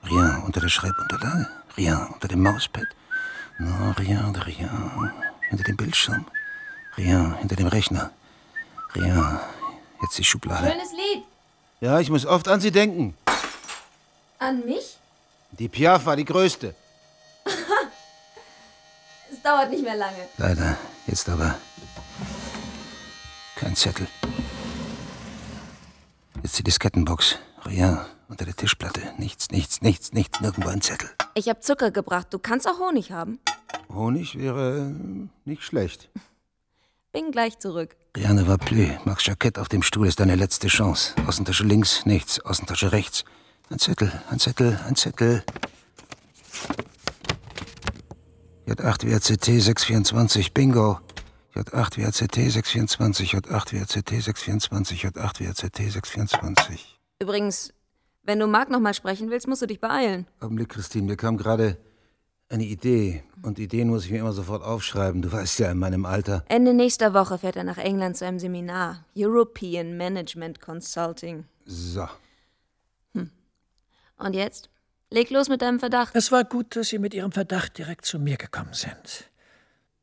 [0.03, 1.47] Rien unter der Schreibunterlage.
[1.77, 2.87] Rien unter dem Mauspad.
[3.59, 5.11] No, rien de rien.
[5.51, 6.25] Hinter dem Bildschirm.
[6.95, 8.11] Rien hinter dem Rechner.
[8.95, 9.39] Rien.
[10.01, 10.71] Jetzt die Schublade.
[10.71, 11.23] Schönes Lied.
[11.81, 13.15] Ja, ich muss oft an Sie denken.
[14.39, 14.97] An mich?
[15.51, 16.73] Die Piaf war die größte.
[19.31, 20.27] Es dauert nicht mehr lange.
[20.37, 20.77] Leider.
[21.07, 21.55] Jetzt aber.
[23.55, 24.07] Kein Zettel.
[26.43, 27.39] Jetzt die Diskettenbox.
[27.65, 27.99] Rien.
[28.27, 29.01] Unter der Tischplatte.
[29.17, 30.39] Nichts, nichts, nichts, nichts.
[30.39, 31.09] Nirgendwo ein Zettel.
[31.33, 32.27] Ich habe Zucker gebracht.
[32.31, 33.39] Du kannst auch Honig haben.
[33.93, 36.09] Honig wäre äh, nicht schlecht.
[37.11, 37.97] Bin gleich zurück.
[38.15, 38.89] Riane va plus.
[39.03, 41.13] Max Jackett auf dem Stuhl ist deine letzte Chance.
[41.27, 42.39] Außentasche links, nichts.
[42.39, 43.25] Außentasche rechts.
[43.69, 45.43] Ein Zettel, ein Zettel, ein Zettel.
[48.67, 50.99] J8 WRCT 624, Bingo.
[51.55, 57.00] J8 WRCT 624, J8 WRCT 624, J8 WRCT 624.
[57.21, 57.73] Übrigens,
[58.23, 60.25] wenn du Marc noch mal sprechen willst, musst du dich beeilen.
[60.39, 61.77] Augenblick, Christine, mir kam gerade
[62.49, 63.23] eine Idee.
[63.43, 65.21] Und Ideen muss ich mir immer sofort aufschreiben.
[65.21, 66.43] Du weißt ja, in meinem Alter.
[66.49, 69.05] Ende nächster Woche fährt er nach England zu einem Seminar.
[69.15, 71.45] European Management Consulting.
[71.65, 72.07] So.
[74.17, 74.69] Und jetzt?
[75.09, 76.15] Leg los mit deinem Verdacht.
[76.15, 79.29] Es war gut, dass Sie mit Ihrem Verdacht direkt zu mir gekommen sind.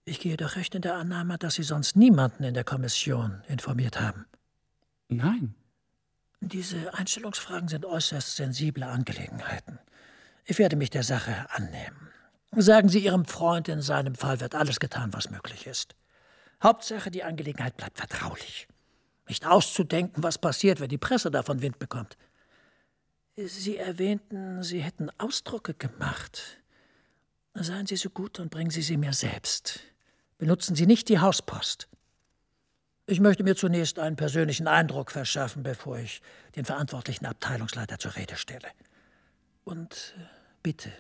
[0.05, 4.01] Ich gehe doch recht in der Annahme, dass Sie sonst niemanden in der Kommission informiert
[4.01, 4.27] haben.
[5.09, 5.55] Nein.
[6.41, 9.79] Diese Einstellungsfragen sind äußerst sensible Angelegenheiten.
[10.45, 12.09] Ich werde mich der Sache annehmen.
[12.53, 15.95] Sagen Sie Ihrem Freund, in seinem Fall wird alles getan, was möglich ist.
[16.63, 18.69] Hauptsache, die Angelegenheit bleibt vertraulich.
[19.29, 22.17] Nicht auszudenken, was passiert, wenn die Presse davon Wind bekommt.
[23.37, 26.59] Sie erwähnten, Sie hätten Ausdrucke gemacht.
[27.55, 29.81] Seien Sie so gut und bringen Sie sie mir selbst.
[30.39, 31.89] Benutzen Sie nicht die Hauspost.
[33.11, 36.21] Ich möchte mir zunächst einen persönlichen Eindruck verschaffen, bevor ich
[36.57, 38.69] den verantwortlichen Abteilungsleiter zur Rede stelle.
[39.65, 40.25] Und äh,
[40.63, 40.91] bitte,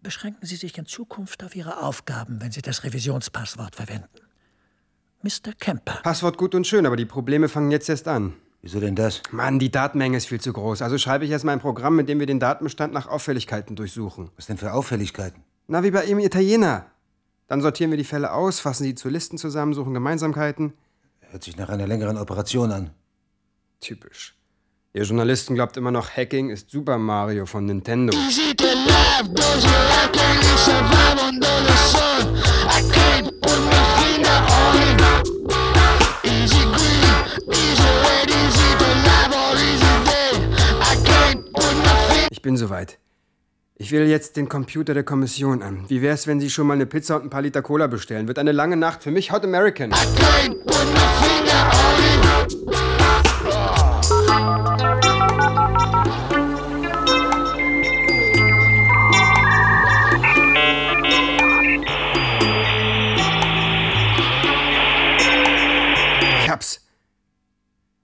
[0.00, 4.08] beschränken Sie sich in Zukunft auf Ihre Aufgaben, wenn Sie das Revisionspasswort verwenden.
[5.22, 5.52] Mr.
[5.58, 5.98] Kemper.
[6.04, 8.34] Passwort gut und schön, aber die Probleme fangen jetzt erst an.
[8.60, 9.22] Wieso denn das?
[9.32, 10.82] Mann, die Datenmenge ist viel zu groß.
[10.82, 14.30] Also schreibe ich erstmal ein Programm, mit dem wir den Datenbestand nach Auffälligkeiten durchsuchen.
[14.36, 15.42] Was denn für Auffälligkeiten?
[15.66, 16.86] Na, wie bei ihm Italiener.
[17.48, 20.74] Dann sortieren wir die Fälle aus, fassen sie zu Listen zusammen, suchen Gemeinsamkeiten.
[21.32, 22.90] Hört sich nach einer längeren Operation an.
[23.80, 24.36] Typisch.
[24.92, 28.12] Ihr Journalisten glaubt immer noch, Hacking ist Super Mario von Nintendo.
[42.30, 42.98] Ich bin soweit.
[43.82, 45.86] Ich will jetzt den Computer der Kommission an.
[45.88, 48.28] Wie wär's, wenn Sie schon mal eine Pizza und ein paar Liter Cola bestellen?
[48.28, 49.90] Wird eine lange Nacht für mich Hot American.
[66.38, 66.86] Ich hab's.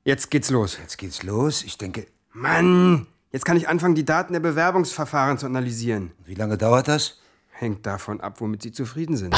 [0.03, 0.77] Jetzt geht's los.
[0.77, 1.63] Jetzt geht's los.
[1.63, 2.09] Ich denke.
[2.33, 3.07] Mann!
[3.31, 6.13] Jetzt kann ich anfangen, die Daten der Bewerbungsverfahren zu analysieren.
[6.25, 7.21] Wie lange dauert das?
[7.51, 9.35] Hängt davon ab, womit Sie zufrieden sind.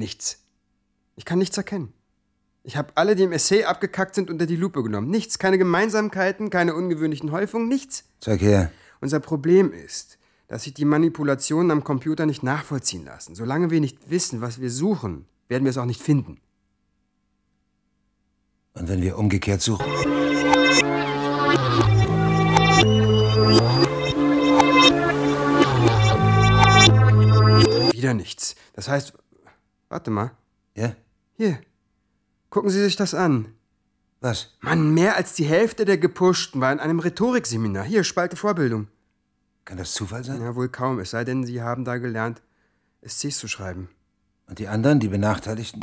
[0.00, 0.38] Nichts.
[1.14, 1.92] Ich kann nichts erkennen.
[2.68, 5.08] Ich habe alle, die im Essay abgekackt sind, unter die Lupe genommen.
[5.08, 8.04] Nichts, keine Gemeinsamkeiten, keine ungewöhnlichen Häufungen, nichts.
[8.20, 8.70] Zeig her.
[9.00, 13.34] Unser Problem ist, dass sich die Manipulationen am Computer nicht nachvollziehen lassen.
[13.34, 16.42] Solange wir nicht wissen, was wir suchen, werden wir es auch nicht finden.
[18.74, 19.86] Und wenn wir umgekehrt suchen?
[27.92, 28.56] Wieder nichts.
[28.74, 29.14] Das heißt,
[29.88, 30.32] warte mal.
[30.76, 30.94] Ja?
[31.38, 31.60] Hier.
[32.50, 33.54] Gucken Sie sich das an.
[34.20, 34.56] Was?
[34.60, 37.84] Mann, mehr als die Hälfte der Gepushten war in einem Rhetorikseminar.
[37.84, 38.88] Hier, Spalte Vorbildung.
[39.64, 40.40] Kann das Zufall sein?
[40.40, 40.98] Ja, wohl kaum.
[40.98, 42.40] Es sei denn, Sie haben da gelernt,
[43.06, 43.90] SCs zu schreiben.
[44.46, 45.82] Und die anderen, die Benachteiligten?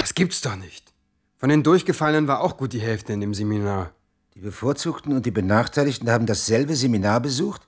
[0.00, 0.91] Das gibt's doch nicht.
[1.42, 3.90] Von den Durchgefallenen war auch gut die Hälfte in dem Seminar.
[4.36, 7.62] Die Bevorzugten und die Benachteiligten haben dasselbe Seminar besucht?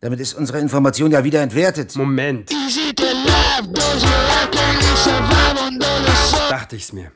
[0.00, 1.94] Damit ist unsere Information ja wieder entwertet.
[1.94, 2.50] Moment.
[6.50, 7.12] Dachte ich's mir.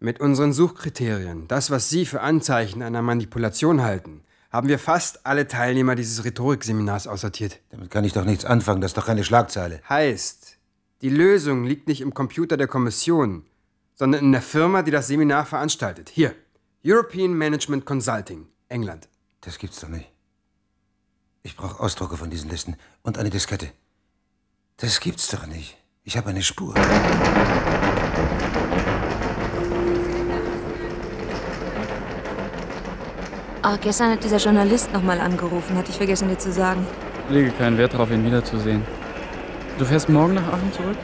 [0.00, 4.20] Mit unseren Suchkriterien, das, was Sie für Anzeichen einer Manipulation halten,
[4.50, 7.58] haben wir fast alle Teilnehmer dieses Rhetorikseminars aussortiert.
[7.70, 9.80] Damit kann ich doch nichts anfangen, das ist doch keine Schlagzeile.
[9.88, 10.58] Heißt,
[11.00, 13.46] die Lösung liegt nicht im Computer der Kommission,
[13.94, 16.10] sondern in der Firma, die das Seminar veranstaltet.
[16.10, 16.34] Hier,
[16.84, 19.08] European Management Consulting, England.
[19.40, 20.10] Das gibt's doch nicht.
[21.42, 23.70] Ich brauche Ausdrucke von diesen Listen und eine Diskette.
[24.78, 25.76] Das gibt's doch nicht.
[26.02, 26.74] Ich habe eine Spur.
[33.62, 36.86] Ah, gestern hat dieser Journalist nochmal angerufen, hatte ich vergessen dir zu sagen.
[37.28, 38.84] Ich lege keinen Wert darauf, ihn wiederzusehen.
[39.78, 40.98] Du fährst morgen nach Aachen zurück?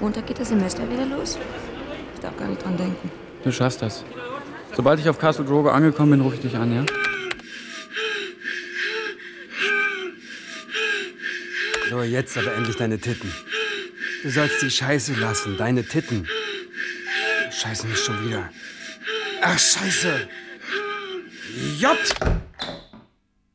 [0.00, 1.38] Montag geht das Semester wieder los.
[2.22, 3.10] Ich darf gar nicht dran denken.
[3.42, 4.04] Du schaffst das.
[4.76, 6.86] Sobald ich auf Castle Drogo angekommen bin, rufe ich dich an, ja?
[11.90, 13.34] So, jetzt aber endlich deine Titten.
[14.22, 16.28] Du sollst die Scheiße lassen, deine Titten.
[17.50, 18.50] Scheiße, nicht schon wieder.
[19.40, 20.28] Ach, Scheiße.
[21.80, 21.98] J!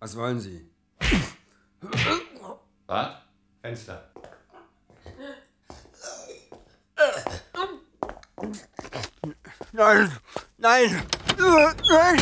[0.01, 0.69] Was wollen Sie?
[2.85, 3.21] Bad?
[3.61, 4.11] Fenster.
[8.39, 10.11] Nein,
[10.59, 11.01] nein,
[11.89, 12.17] nein.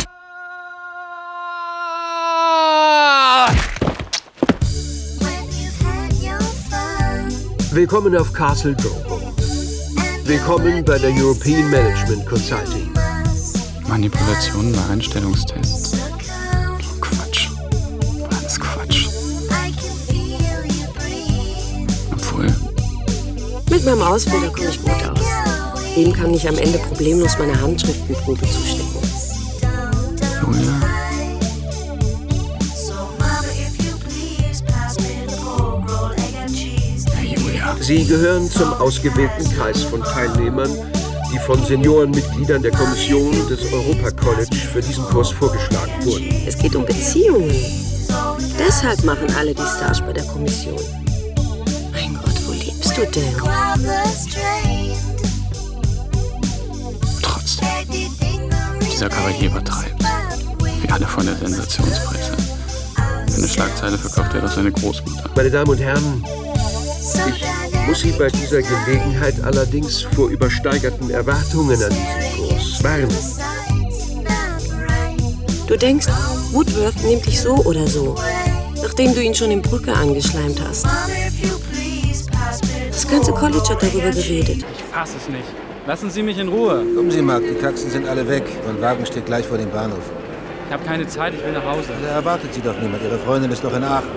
[7.71, 9.33] Willkommen auf Castle Dogo.
[10.23, 12.93] Willkommen bei der European Management Consulting.
[13.89, 15.99] Manipulationen bei Einstellungstests.
[15.99, 17.49] Oh, Quatsch.
[18.31, 19.09] Alles Quatsch.
[22.13, 22.47] Obwohl,
[23.69, 25.24] Mit meinem Ausbilder komme ich gut aus.
[25.95, 28.85] Dem kann ich am Ende problemlos meine Handschriftenprobe zustecken.
[37.21, 40.69] Julia, Sie gehören zum ausgewählten Kreis von Teilnehmern,
[41.31, 46.29] die von Seniorenmitgliedern der Kommission des Europa College für diesen Kurs vorgeschlagen wurden.
[46.45, 47.55] Es geht um Beziehungen.
[48.59, 50.79] Deshalb machen alle die Stars bei der Kommission.
[51.93, 53.33] Mein Gott, wo lebst du denn?
[57.57, 58.09] Trotzdem.
[58.79, 60.03] Dieser Kavalier übertreibt.
[60.81, 62.33] Wie alle von der Sensationspresse.
[63.37, 65.29] Eine Schlagzeile verkauft er doch seine Großmutter.
[65.35, 66.23] Meine Damen und Herren,
[67.27, 73.09] ich muss Sie bei dieser Gelegenheit allerdings vor übersteigerten Erwartungen an diesen Kurs warnen.
[75.67, 76.07] Du denkst,
[76.51, 78.15] Woodworth nimmt dich so oder so,
[78.81, 80.85] nachdem du ihn schon in Brücke angeschleimt hast.
[82.89, 84.57] Das ganze College hat darüber geredet.
[84.77, 85.74] Ich fass es nicht.
[85.87, 86.83] Lassen Sie mich in Ruhe.
[86.95, 88.43] Kommen Sie, Mark, die Taxen sind alle weg.
[88.65, 90.01] Mein Wagen steht gleich vor dem Bahnhof.
[90.67, 91.89] Ich habe keine Zeit, ich will nach Hause.
[92.01, 93.03] Da erwartet Sie doch niemand.
[93.03, 94.07] Ihre Freundin ist doch in Aachen.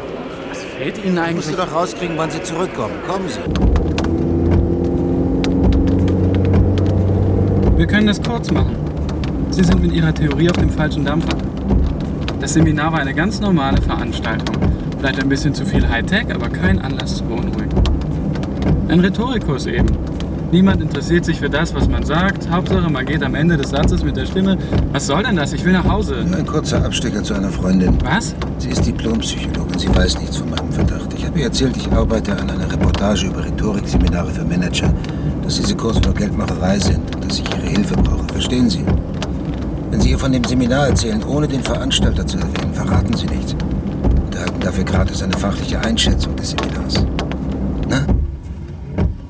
[0.49, 1.47] Was fällt Ihnen eigentlich?
[1.47, 2.95] Musst du doch rauskriegen, wann Sie zurückkommen.
[3.07, 3.41] Kommen Sie.
[7.77, 8.75] Wir können das kurz machen.
[9.51, 11.37] Sie sind mit Ihrer Theorie auf dem falschen Dampfer.
[12.41, 14.57] Das Seminar war eine ganz normale Veranstaltung.
[14.99, 17.69] Vielleicht ein bisschen zu viel Hightech, aber kein Anlass zu beunruhigen.
[18.89, 20.08] Ein Rhetorikkurs eben.
[20.51, 22.49] Niemand interessiert sich für das, was man sagt.
[22.51, 24.57] Hauptsache, man geht am Ende des Satzes mit der Stimme.
[24.93, 25.53] Was soll denn das?
[25.53, 26.25] Ich will nach Hause.
[26.27, 27.99] Nur ein kurzer Abstecher zu einer Freundin.
[28.03, 28.35] Was?
[28.57, 29.79] Sie ist Diplompsychologin.
[29.79, 31.13] Sie weiß nichts von meinem Verdacht.
[31.15, 34.91] Ich habe ihr erzählt, ich arbeite an einer Reportage über Rhetorikseminare für Manager.
[35.43, 38.27] Dass diese Kurse nur Geldmacherei sind und dass ich ihre Hilfe brauche.
[38.33, 38.85] Verstehen Sie?
[39.91, 43.53] Wenn Sie ihr von dem Seminar erzählen, ohne den Veranstalter zu erwähnen, verraten Sie nichts.
[43.53, 47.05] Und erhalten dafür gratis eine fachliche Einschätzung des Seminars.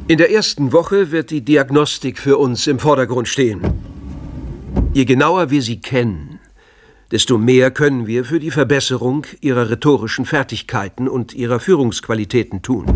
[0.09, 3.61] In der ersten Woche wird die Diagnostik für uns im Vordergrund stehen.
[4.95, 6.41] Je genauer wir sie kennen,
[7.11, 12.87] desto mehr können wir für die Verbesserung ihrer rhetorischen Fertigkeiten und ihrer Führungsqualitäten tun.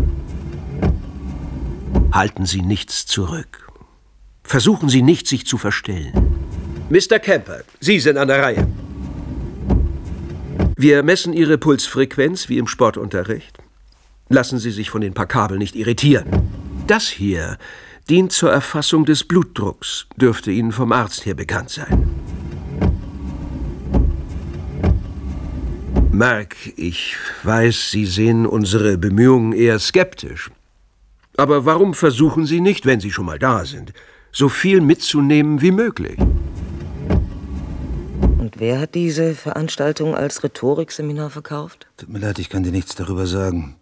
[2.11, 3.71] Halten Sie nichts zurück.
[4.43, 6.13] Versuchen Sie nicht, sich zu verstellen.
[6.89, 7.19] Mr.
[7.19, 8.67] Kemper, Sie sind an der Reihe.
[10.75, 13.59] Wir messen Ihre Pulsfrequenz wie im Sportunterricht.
[14.29, 16.25] Lassen Sie sich von den paar Kabeln nicht irritieren.
[16.87, 17.57] Das hier
[18.09, 22.09] dient zur Erfassung des Blutdrucks, dürfte Ihnen vom Arzt her bekannt sein.
[26.11, 30.51] Mark, ich weiß, Sie sehen unsere Bemühungen eher skeptisch.
[31.37, 33.93] Aber warum versuchen Sie nicht, wenn Sie schon mal da sind,
[34.31, 36.19] so viel mitzunehmen wie möglich?
[38.37, 41.87] Und wer hat diese Veranstaltung als Rhetorikseminar verkauft?
[41.97, 43.75] Tut mir leid, ich kann dir nichts darüber sagen.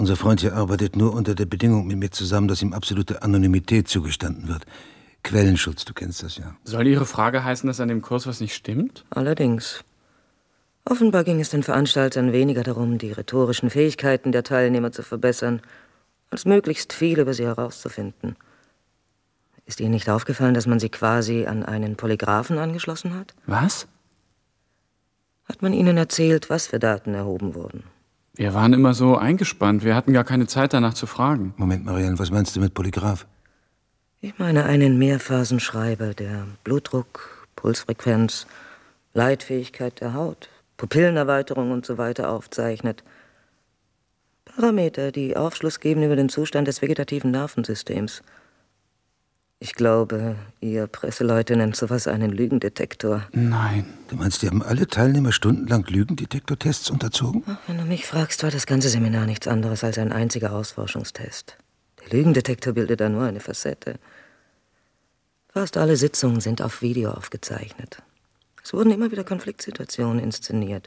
[0.00, 3.86] Unser Freund hier arbeitet nur unter der Bedingung mit mir zusammen, dass ihm absolute Anonymität
[3.86, 4.64] zugestanden wird.
[5.22, 6.56] Quellenschutz, du kennst das ja.
[6.64, 9.04] Soll Ihre Frage heißen, dass an dem Kurs was nicht stimmt?
[9.10, 9.84] Allerdings.
[10.86, 15.60] Offenbar ging es den Veranstaltern weniger darum, die rhetorischen Fähigkeiten der Teilnehmer zu verbessern,
[16.30, 18.36] als möglichst viel über sie herauszufinden.
[19.66, 23.34] Ist Ihnen nicht aufgefallen, dass man sie quasi an einen Polygraphen angeschlossen hat?
[23.44, 23.86] Was?
[25.44, 27.82] Hat man Ihnen erzählt, was für Daten erhoben wurden?
[28.34, 29.84] Wir waren immer so eingespannt.
[29.84, 31.52] Wir hatten gar keine Zeit danach zu fragen.
[31.56, 33.26] Moment, Marianne, was meinst du mit Polygraph?
[34.20, 38.46] Ich meine einen Mehrphasenschreiber, der Blutdruck, Pulsfrequenz,
[39.14, 43.02] Leitfähigkeit der Haut, Pupillenerweiterung und so weiter aufzeichnet.
[44.44, 48.22] Parameter, die Aufschluss geben über den Zustand des vegetativen Nervensystems.
[49.62, 53.28] Ich glaube, Ihr Presseleute nennt sowas einen Lügendetektor.
[53.32, 53.84] Nein.
[54.08, 57.44] Du meinst, die haben alle Teilnehmer stundenlang Lügendetektortests unterzogen?
[57.46, 61.58] Ach, wenn du mich fragst, war das ganze Seminar nichts anderes als ein einziger Ausforschungstest.
[62.00, 63.98] Der Lügendetektor bildet da nur eine Facette.
[65.48, 68.02] Fast alle Sitzungen sind auf Video aufgezeichnet.
[68.64, 70.86] Es wurden immer wieder Konfliktsituationen inszeniert.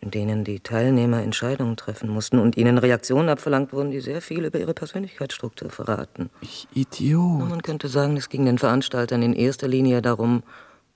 [0.00, 4.44] In denen die Teilnehmer Entscheidungen treffen mussten und ihnen Reaktionen abverlangt wurden, die sehr viel
[4.44, 6.30] über ihre Persönlichkeitsstruktur verraten.
[6.40, 7.48] Ich Idiot.
[7.48, 10.42] Man könnte sagen, es ging den Veranstaltern in erster Linie darum,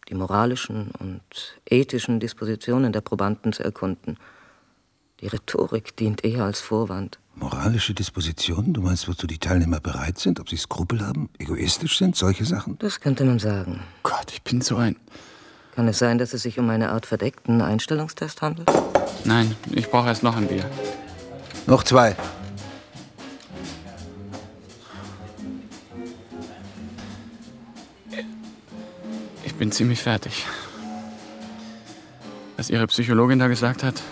[0.09, 1.23] die moralischen und
[1.69, 4.17] ethischen Dispositionen der Probanden zu erkunden.
[5.21, 7.19] Die Rhetorik dient eher als Vorwand.
[7.35, 8.73] Moralische Dispositionen?
[8.73, 10.41] Du meinst, wozu die Teilnehmer bereit sind?
[10.41, 11.29] Ob sie Skrupel haben?
[11.39, 12.17] Egoistisch sind?
[12.17, 12.79] Solche Sachen?
[12.79, 13.83] Das könnte man sagen.
[14.03, 14.97] Gott, ich bin so ein.
[15.81, 18.71] Kann es sein, dass es sich um eine Art verdeckten Einstellungstest handelt?
[19.25, 20.67] Nein, ich brauche erst noch ein Bier.
[21.67, 22.15] Noch zwei.
[29.43, 30.45] Ich bin ziemlich fertig.
[32.59, 34.03] Was Ihre Psychologin da gesagt hat,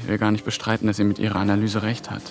[0.00, 2.22] ich will gar nicht bestreiten, dass sie mit ihrer Analyse recht hat.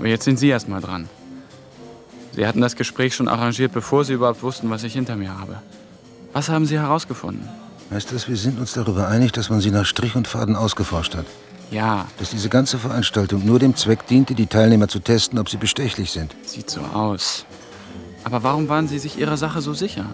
[0.00, 1.08] Aber jetzt sind Sie erst mal dran.
[2.34, 5.56] Sie hatten das Gespräch schon arrangiert, bevor Sie überhaupt wussten, was ich hinter mir habe.
[6.32, 7.48] Was haben Sie herausgefunden?
[7.90, 11.14] Weißt du, wir sind uns darüber einig, dass man sie nach Strich und Faden ausgeforscht
[11.14, 11.26] hat.
[11.70, 12.06] Ja.
[12.18, 16.10] Dass diese ganze Veranstaltung nur dem Zweck diente, die Teilnehmer zu testen, ob sie bestechlich
[16.10, 16.34] sind.
[16.44, 17.44] Sieht so aus.
[18.24, 20.06] Aber warum waren Sie sich Ihrer Sache so sicher?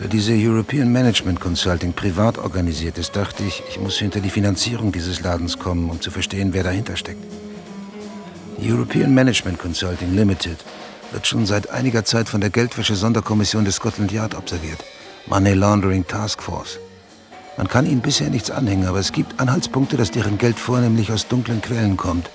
[0.00, 4.90] Da diese European Management Consulting privat organisiert ist, dachte ich, ich muss hinter die Finanzierung
[4.90, 7.22] dieses Ladens kommen, um zu verstehen, wer dahinter steckt.
[8.58, 10.56] European Management Consulting Limited
[11.14, 14.84] wird schon seit einiger Zeit von der Geldwäsche-Sonderkommission des Scotland Yard observiert.
[15.26, 16.80] Money Laundering Task Force.
[17.56, 21.28] Man kann ihnen bisher nichts anhängen, aber es gibt Anhaltspunkte, dass deren Geld vornehmlich aus
[21.28, 22.28] dunklen Quellen kommt.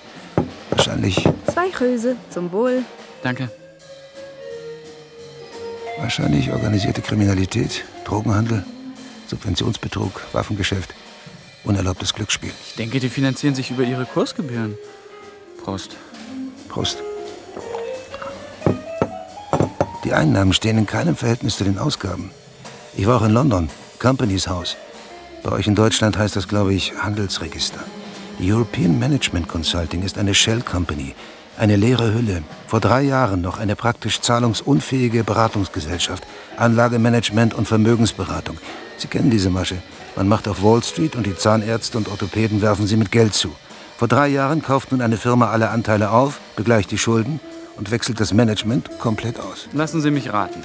[0.71, 2.83] Wahrscheinlich, Zwei Grüße, zum Wohl.
[3.21, 3.49] Danke.
[5.97, 8.63] wahrscheinlich organisierte Kriminalität, Drogenhandel,
[9.27, 10.95] Subventionsbetrug, Waffengeschäft,
[11.65, 12.53] unerlaubtes Glücksspiel.
[12.69, 14.77] Ich denke, die finanzieren sich über ihre Kursgebühren.
[15.61, 15.97] Prost.
[16.69, 17.03] Prost.
[20.09, 22.31] Die Einnahmen stehen in keinem Verhältnis zu den Ausgaben.
[22.97, 24.75] Ich war auch in London, Companies House.
[25.43, 27.81] Bei euch in Deutschland heißt das, glaube ich, Handelsregister.
[28.39, 31.13] Die European Management Consulting ist eine Shell Company,
[31.59, 32.41] eine leere Hülle.
[32.65, 36.23] Vor drei Jahren noch eine praktisch zahlungsunfähige Beratungsgesellschaft,
[36.57, 38.57] Anlagemanagement und Vermögensberatung.
[38.97, 39.77] Sie kennen diese Masche.
[40.15, 43.51] Man macht auf Wall Street und die Zahnärzte und Orthopäden werfen sie mit Geld zu.
[43.95, 47.39] Vor drei Jahren kauft nun eine Firma alle Anteile auf, begleicht die Schulden
[47.79, 49.67] und wechselt das Management komplett aus.
[49.73, 50.61] Lassen Sie mich raten.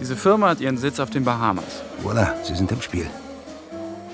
[0.00, 1.82] Diese Firma hat ihren Sitz auf den Bahamas.
[2.02, 3.06] Voilà, Sie sind im Spiel.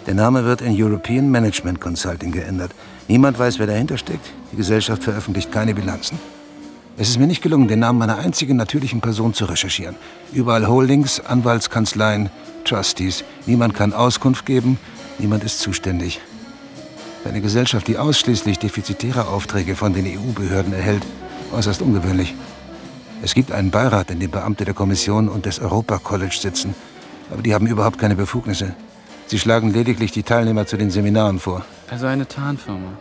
[0.07, 2.73] Der Name wird in European Management Consulting geändert.
[3.09, 4.27] Niemand weiß, wer dahinter steckt.
[4.53, 6.19] Die Gesellschaft veröffentlicht keine Bilanzen.
[6.97, 9.95] Es ist mir nicht gelungen, den Namen einer einzigen natürlichen Person zu recherchieren.
[10.33, 12.31] Überall Holdings, Anwaltskanzleien,
[12.65, 13.25] Trustees.
[13.47, 14.79] Niemand kann Auskunft geben,
[15.19, 16.21] niemand ist zuständig.
[17.25, 21.03] Eine Gesellschaft, die ausschließlich defizitäre Aufträge von den EU-Behörden erhält,
[21.53, 22.35] äußerst ungewöhnlich.
[23.23, 26.75] Es gibt einen Beirat, in dem Beamte der Kommission und des Europa College sitzen,
[27.31, 28.75] aber die haben überhaupt keine Befugnisse.
[29.27, 31.65] Sie schlagen lediglich die Teilnehmer zu den Seminaren vor.
[31.91, 32.93] Also eine Tarnfirma.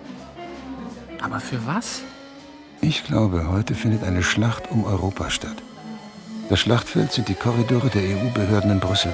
[1.21, 2.01] Aber für was?
[2.81, 5.57] Ich glaube, heute findet eine Schlacht um Europa statt.
[6.49, 9.11] Das Schlachtfeld sind die Korridore der EU-Behörden in Brüssel.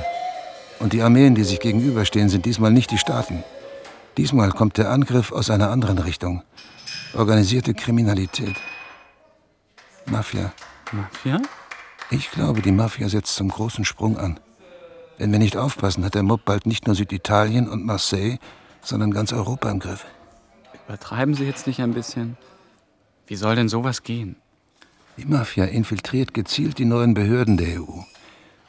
[0.79, 3.43] Und die Armeen, die sich gegenüberstehen, sind diesmal nicht die Staaten.
[4.17, 6.43] Diesmal kommt der Angriff aus einer anderen Richtung.
[7.13, 8.55] Organisierte Kriminalität.
[10.07, 10.53] Mafia.
[10.91, 11.41] Mafia?
[12.11, 14.39] Ich glaube, die Mafia setzt zum großen Sprung an.
[15.17, 18.37] Wenn wir nicht aufpassen, hat der Mob bald nicht nur Süditalien und Marseille,
[18.81, 20.05] sondern ganz Europa im Griff.
[20.87, 22.37] Übertreiben Sie jetzt nicht ein bisschen?
[23.25, 24.35] Wie soll denn sowas gehen?
[25.17, 28.01] Die Mafia infiltriert gezielt die neuen Behörden der EU.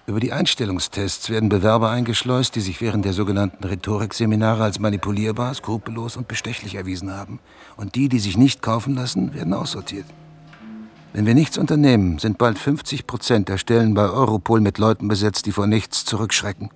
[0.06, 6.16] Über die Einstellungstests werden Bewerber eingeschleust, die sich während der sogenannten Rhetorikseminare als manipulierbar, skrupellos
[6.16, 7.40] und bestechlich erwiesen haben.
[7.76, 10.06] Und die, die sich nicht kaufen lassen, werden aussortiert.
[11.16, 15.46] Wenn wir nichts unternehmen, sind bald 50 Prozent der Stellen bei Europol mit Leuten besetzt,
[15.46, 16.68] die vor nichts zurückschrecken.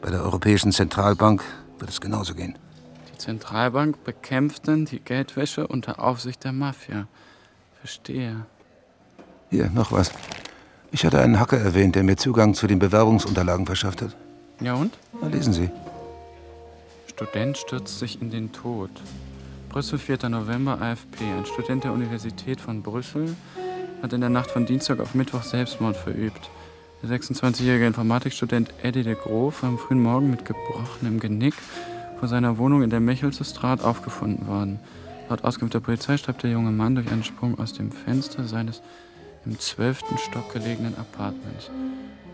[0.00, 1.42] Bei der Europäischen Zentralbank
[1.80, 2.56] wird es genauso gehen.
[3.12, 7.08] Die Zentralbank bekämpft dann die Geldwäsche unter Aufsicht der Mafia.
[7.80, 8.46] Verstehe.
[9.50, 10.12] Hier, noch was.
[10.92, 14.16] Ich hatte einen Hacker erwähnt, der mir Zugang zu den Bewerbungsunterlagen verschafft hat.
[14.60, 14.96] Ja und?
[15.20, 15.70] Na, lesen Sie.
[17.08, 18.92] Student stürzt sich in den Tod.
[19.70, 20.28] Brüssel, 4.
[20.28, 21.22] November, AFP.
[21.22, 23.36] Ein Student der Universität von Brüssel
[24.02, 26.50] hat in der Nacht von Dienstag auf Mittwoch Selbstmord verübt.
[27.04, 31.54] Der 26-jährige Informatikstudent Eddie de Grof am frühen Morgen mit gebrochenem Genick
[32.18, 34.80] vor seiner Wohnung in der Mechelsestraat aufgefunden worden.
[35.28, 38.82] Laut Auskunft der Polizei starb der junge Mann durch einen Sprung aus dem Fenster seines
[39.46, 41.70] im zwölften Stock gelegenen Apartments.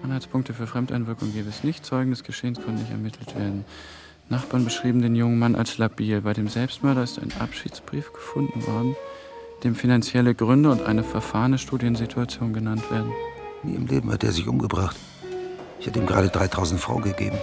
[0.02, 3.66] Anhaltspunkte für Fremdeinwirkung gäbe es nicht, Zeugen des Geschehens konnten nicht ermittelt werden.
[4.28, 6.20] Nachbarn beschrieben den jungen Mann als labil.
[6.20, 8.96] Bei dem Selbstmörder ist ein Abschiedsbrief gefunden worden,
[9.62, 13.12] dem finanzielle Gründe und eine verfahrene Studiensituation genannt werden.
[13.62, 14.96] Nie im Leben hat er sich umgebracht.
[15.78, 17.38] Ich hätte ihm gerade 3000 Francs gegeben.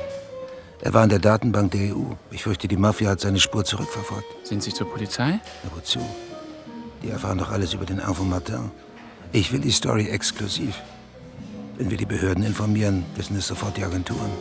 [0.82, 2.04] Er war in der Datenbank der EU.
[2.32, 4.26] Ich fürchte, die Mafia hat seine Spur zurückverfolgt.
[4.44, 5.40] Sind Sie zur Polizei?
[5.64, 6.00] Na wozu?
[7.02, 8.72] Die erfahren doch alles über den Info Martin.
[9.32, 10.76] Ich will die Story exklusiv.
[11.78, 14.32] Wenn wir die Behörden informieren, wissen es sofort die Agenturen.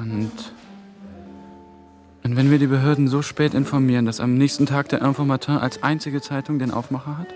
[0.00, 0.32] Und.
[2.22, 5.84] Und wenn wir die Behörden so spät informieren, dass am nächsten Tag der Informateur als
[5.84, 7.28] einzige Zeitung den Aufmacher hat?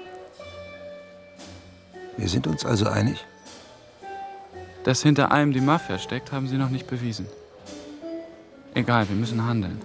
[2.17, 3.25] Wir sind uns also einig?
[4.83, 7.27] Dass hinter allem die Mafia steckt, haben Sie noch nicht bewiesen.
[8.75, 9.81] Egal, wir müssen handeln.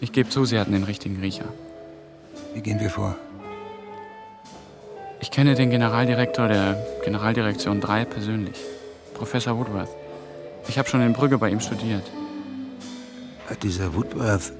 [0.00, 1.46] Ich gebe zu, Sie hatten den richtigen Riecher.
[2.54, 3.16] Wie gehen wir vor?
[5.20, 8.56] Ich kenne den Generaldirektor der Generaldirektion 3 persönlich,
[9.14, 10.05] Professor Woodworth.
[10.68, 12.04] Ich habe schon in Brügge bei ihm studiert.
[13.48, 14.52] Hat dieser Woodworth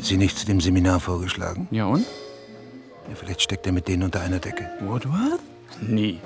[0.00, 1.68] Sie nicht zu dem Seminar vorgeschlagen?
[1.70, 2.04] Ja und?
[3.08, 4.68] Ja, vielleicht steckt er mit denen unter einer Decke.
[4.80, 5.40] Woodworth?
[5.80, 6.20] Nie.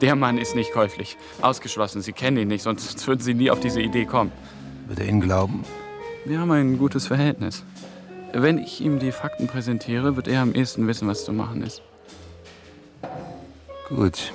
[0.00, 1.16] Der Mann ist nicht käuflich.
[1.42, 2.00] Ausgeschlossen.
[2.00, 4.32] Sie kennen ihn nicht, sonst würden Sie nie auf diese Idee kommen.
[4.86, 5.64] Wird er Ihnen glauben?
[6.24, 7.64] Wir haben ein gutes Verhältnis.
[8.32, 11.82] Wenn ich ihm die Fakten präsentiere, wird er am ehesten wissen, was zu machen ist.
[13.88, 14.32] Gut.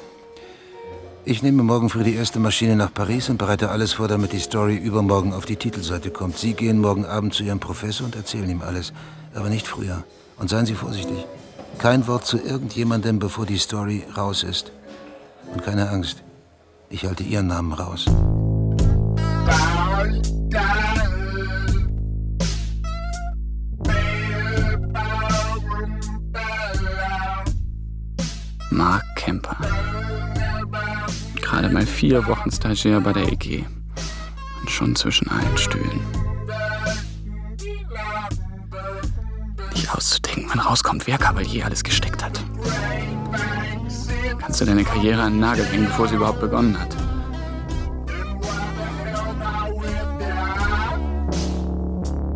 [1.27, 4.39] Ich nehme morgen früh die erste Maschine nach Paris und bereite alles vor, damit die
[4.39, 6.37] Story übermorgen auf die Titelseite kommt.
[6.37, 8.93] Sie gehen morgen Abend zu Ihrem Professor und erzählen ihm alles.
[9.33, 10.03] Aber nicht früher.
[10.37, 11.25] Und seien Sie vorsichtig.
[11.79, 14.71] Kein Wort zu irgendjemandem, bevor die Story raus ist.
[15.51, 16.21] Und keine Angst.
[16.89, 18.05] Ich halte Ihren Namen raus.
[28.69, 29.57] Mark Kemper.
[31.55, 33.63] Gerade mal vier Wochen Stagiaire bei der EG.
[34.59, 36.01] Und schon zwischen allen Stühlen.
[39.73, 42.43] Nicht auszudenken, wenn rauskommt, wer Kavalier alles gesteckt hat.
[44.37, 46.93] Kannst du deine Karriere an den Nagel hängen, bevor sie überhaupt begonnen hat.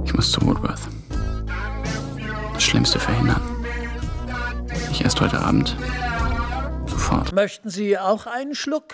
[0.06, 0.88] Ich muss zu Woodworth.
[2.54, 3.42] Das Schlimmste verhindern.
[4.88, 5.76] Nicht erst heute Abend.
[7.10, 7.32] Sofort.
[7.34, 8.94] Möchten Sie auch einen Schluck?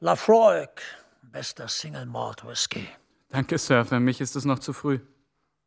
[0.00, 0.80] Lafroig,
[1.20, 2.88] bester Single Malt Whisky.
[3.28, 3.84] Danke, Sir.
[3.84, 5.00] Für mich ist es noch zu früh.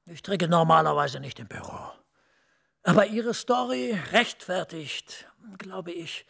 [0.06, 1.92] Ich trinke normalerweise nicht im Büro.
[2.82, 5.28] Aber Ihre Story rechtfertigt,
[5.60, 6.26] glaube ich,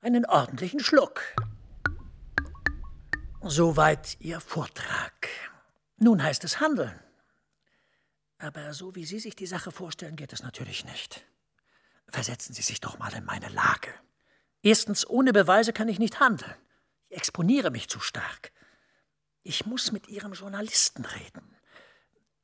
[0.00, 1.22] einen ordentlichen Schluck.
[3.40, 5.28] Soweit Ihr Vortrag.
[5.98, 6.98] Nun heißt es handeln.
[8.38, 11.24] Aber so wie Sie sich die Sache vorstellen, geht es natürlich nicht.
[12.12, 13.88] Versetzen Sie sich doch mal in meine Lage.
[14.62, 16.54] Erstens, ohne Beweise kann ich nicht handeln.
[17.08, 18.52] Ich exponiere mich zu stark.
[19.42, 21.56] Ich muss mit Ihrem Journalisten reden.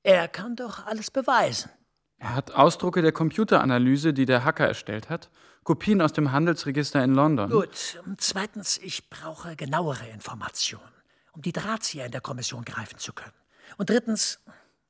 [0.02, 1.70] Er kann doch alles beweisen.
[2.16, 5.30] Er hat Ausdrucke der Computeranalyse, die der Hacker erstellt hat,
[5.64, 7.50] Kopien aus dem Handelsregister in London.
[7.50, 8.00] Gut.
[8.16, 10.94] Zweitens, ich brauche genauere Informationen,
[11.32, 13.34] um die Drahtzieher in der Kommission greifen zu können.
[13.76, 14.40] Und drittens,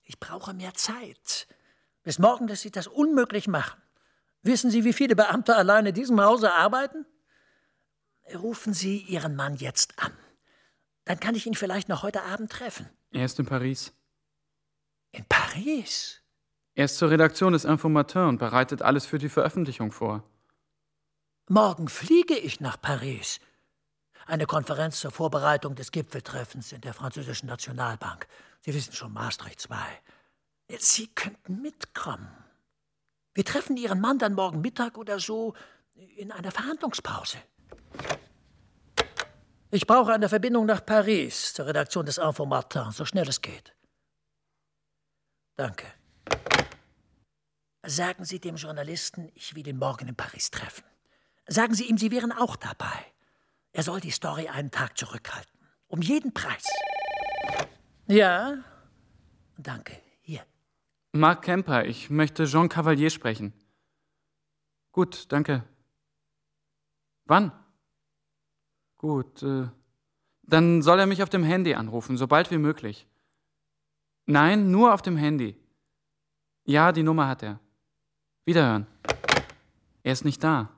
[0.04, 1.48] ich brauche mehr Zeit.
[2.04, 3.82] Bis morgen lässt sich das unmöglich machen.
[4.42, 7.06] Wissen Sie, wie viele Beamte allein in diesem Hause arbeiten?
[8.34, 10.12] Rufen Sie Ihren Mann jetzt an.
[11.04, 12.88] Dann kann ich ihn vielleicht noch heute Abend treffen.
[13.10, 13.92] Er ist in Paris.
[15.12, 16.20] In Paris?
[16.74, 20.22] Er ist zur Redaktion des Informateur und bereitet alles für die Veröffentlichung vor.
[21.48, 23.40] Morgen fliege ich nach Paris.
[24.26, 28.28] Eine Konferenz zur Vorbereitung des Gipfeltreffens in der französischen Nationalbank.
[28.60, 29.76] Sie wissen schon, Maastricht 2.
[30.78, 32.28] Sie könnten mitkommen.
[33.34, 35.54] Wir treffen Ihren Mann dann morgen Mittag oder so
[35.94, 37.38] in einer Verhandlungspause.
[39.70, 43.74] Ich brauche eine Verbindung nach Paris zur Redaktion des Info Martin, so schnell es geht.
[45.56, 45.86] Danke.
[47.84, 50.84] Sagen Sie dem Journalisten, ich will ihn morgen in Paris treffen.
[51.46, 53.06] Sagen Sie ihm, Sie wären auch dabei.
[53.72, 55.58] Er soll die Story einen Tag zurückhalten.
[55.86, 56.64] Um jeden Preis.
[58.06, 58.58] Ja?
[59.56, 60.00] Danke.
[61.18, 63.52] Mark Kemper, ich möchte Jean Cavalier sprechen.
[64.92, 65.64] Gut, danke.
[67.24, 67.52] Wann?
[68.96, 69.68] Gut, äh,
[70.42, 73.06] dann soll er mich auf dem Handy anrufen, sobald wie möglich.
[74.26, 75.56] Nein, nur auf dem Handy.
[76.64, 77.60] Ja, die Nummer hat er.
[78.44, 78.86] Wiederhören.
[80.02, 80.70] Er ist nicht da.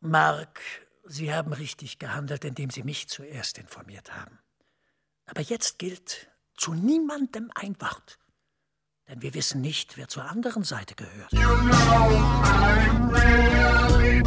[0.00, 0.60] Mark,
[1.04, 4.38] Sie haben richtig gehandelt, indem Sie mich zuerst informiert haben.
[5.26, 8.18] Aber jetzt gilt zu niemandem ein Wort.
[9.08, 11.30] Denn wir wissen nicht, wer zur anderen Seite gehört.
[11.30, 11.76] You know
[12.42, 12.80] I
[13.12, 14.22] really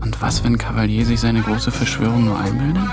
[0.00, 2.88] Und was, wenn Cavalier sich seine große Verschwörung nur einbildet?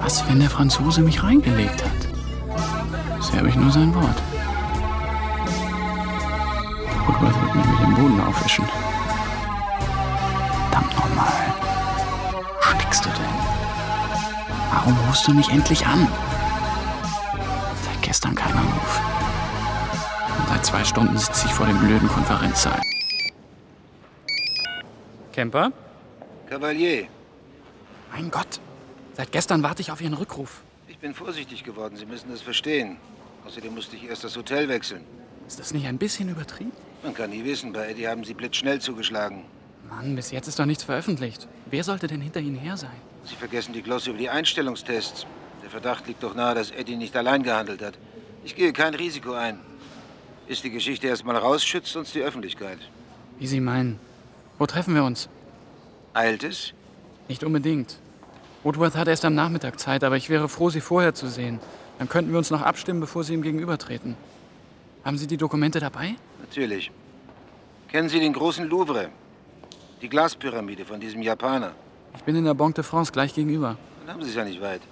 [0.00, 3.18] Was, wenn der Franzose mich reingelegt hat?
[3.18, 4.22] Bisher habe ich nur sein Wort.
[7.06, 8.64] Woodworth wird mit mir den Boden aufwischen.
[12.96, 13.34] Stickst du denn?
[14.72, 16.08] Warum rufst du mich endlich an?
[17.84, 19.00] Seit gestern kein Anruf.
[20.38, 22.80] Und seit zwei Stunden sitze ich vor dem blöden Konferenzsaal.
[25.32, 25.72] Camper?
[26.48, 27.08] Kavalier,
[28.12, 28.60] Mein Gott.
[29.14, 30.62] Seit gestern warte ich auf Ihren Rückruf.
[30.88, 31.96] ich bin vorsichtig geworden.
[31.96, 32.96] Sie müssen das verstehen.
[33.46, 35.04] Außerdem musste ich erst das Hotel wechseln.
[35.46, 36.72] Ist das nicht ein bisschen übertrieben?
[37.02, 37.74] Man kann nie wissen.
[37.74, 39.44] Bei Eddie haben Sie blitzschnell zugeschlagen.
[39.88, 41.46] Mann, bis jetzt ist doch nichts veröffentlicht.
[41.66, 42.96] Wer sollte denn hinter Ihnen her sein?
[43.24, 45.26] Sie vergessen die Glosse über die Einstellungstests.
[45.62, 47.98] Der Verdacht liegt doch nahe, dass Eddie nicht allein gehandelt hat.
[48.44, 49.58] Ich gehe kein Risiko ein.
[50.46, 52.78] Ist die Geschichte erst mal raus, schützt uns die Öffentlichkeit.
[53.38, 53.98] Wie Sie meinen.
[54.58, 55.28] Wo treffen wir uns?
[56.14, 56.72] Eilt es?
[57.28, 57.98] Nicht unbedingt.
[58.62, 61.58] Woodworth hat erst am Nachmittag Zeit, aber ich wäre froh, Sie vorher zu sehen.
[61.98, 64.16] Dann könnten wir uns noch abstimmen, bevor Sie ihm gegenübertreten.
[65.04, 66.14] Haben Sie die Dokumente dabei?
[66.40, 66.90] Natürlich.
[67.88, 69.10] Kennen Sie den großen Louvre?
[70.02, 71.72] Die Glaspyramide von diesem Japaner.
[72.16, 73.76] Ich bin in der Banque de France gleich gegenüber.
[74.04, 74.82] Dann haben Sie es ja nicht weit.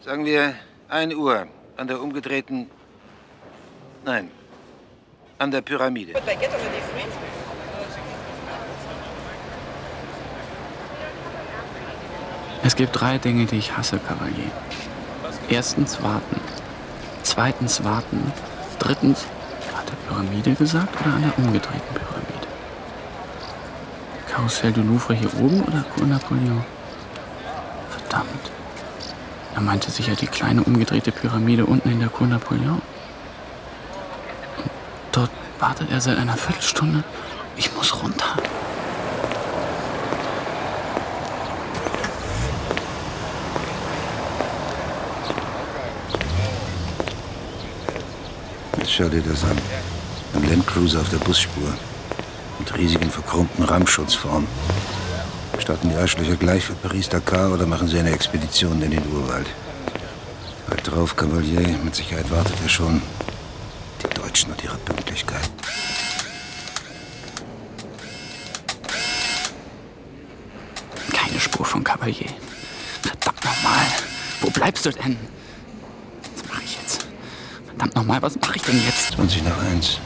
[0.00, 0.54] Sagen wir
[0.88, 1.46] 1 Uhr
[1.76, 2.70] an der umgedrehten.
[4.04, 4.30] Nein,
[5.38, 6.12] an der Pyramide.
[12.62, 14.50] Es gibt drei Dinge, die ich hasse, Kavalier.
[15.48, 16.40] Erstens warten.
[17.22, 18.32] Zweitens warten.
[18.78, 19.26] Drittens,
[19.74, 22.13] hat er Pyramide gesagt oder an der umgedrehten Pyramide?
[24.34, 26.64] Karussell du Louvre hier oben oder Cour Napoleon?
[27.88, 28.50] Verdammt.
[29.54, 32.82] Er meinte sicher die kleine umgedrehte Pyramide unten in der Cour Napoleon.
[34.56, 34.70] Und
[35.12, 35.30] dort
[35.60, 37.04] wartet er seit einer Viertelstunde.
[37.56, 38.36] Ich muss runter.
[48.78, 49.56] Jetzt schau dir das an.
[50.34, 51.72] Ein Landcruiser auf der Busspur.
[52.64, 54.46] Mit riesigen verchromten Rammschutz vorn.
[55.58, 59.46] Starten die Arschlöcher gleich für Paris-Dakar oder machen sie eine Expedition in den Urwald?
[60.70, 61.60] Halt drauf, Cavalier.
[61.84, 63.02] Mit Sicherheit wartet er schon.
[64.02, 65.50] Die Deutschen und ihre Pünktlichkeit.
[71.12, 72.30] Keine Spur von Cavalier.
[73.02, 73.84] Verdammt nochmal.
[74.40, 75.18] Wo bleibst du denn?
[76.34, 77.06] Was mache ich jetzt?
[77.66, 79.12] Verdammt nochmal, was mache ich denn jetzt?
[79.12, 79.98] 20 nach 1.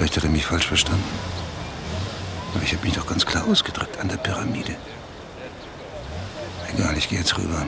[0.00, 1.04] Vielleicht hat er mich falsch verstanden.
[2.54, 4.74] Aber ich habe mich doch ganz klar ausgedrückt an der Pyramide.
[6.74, 7.66] Egal, ich gehe jetzt rüber.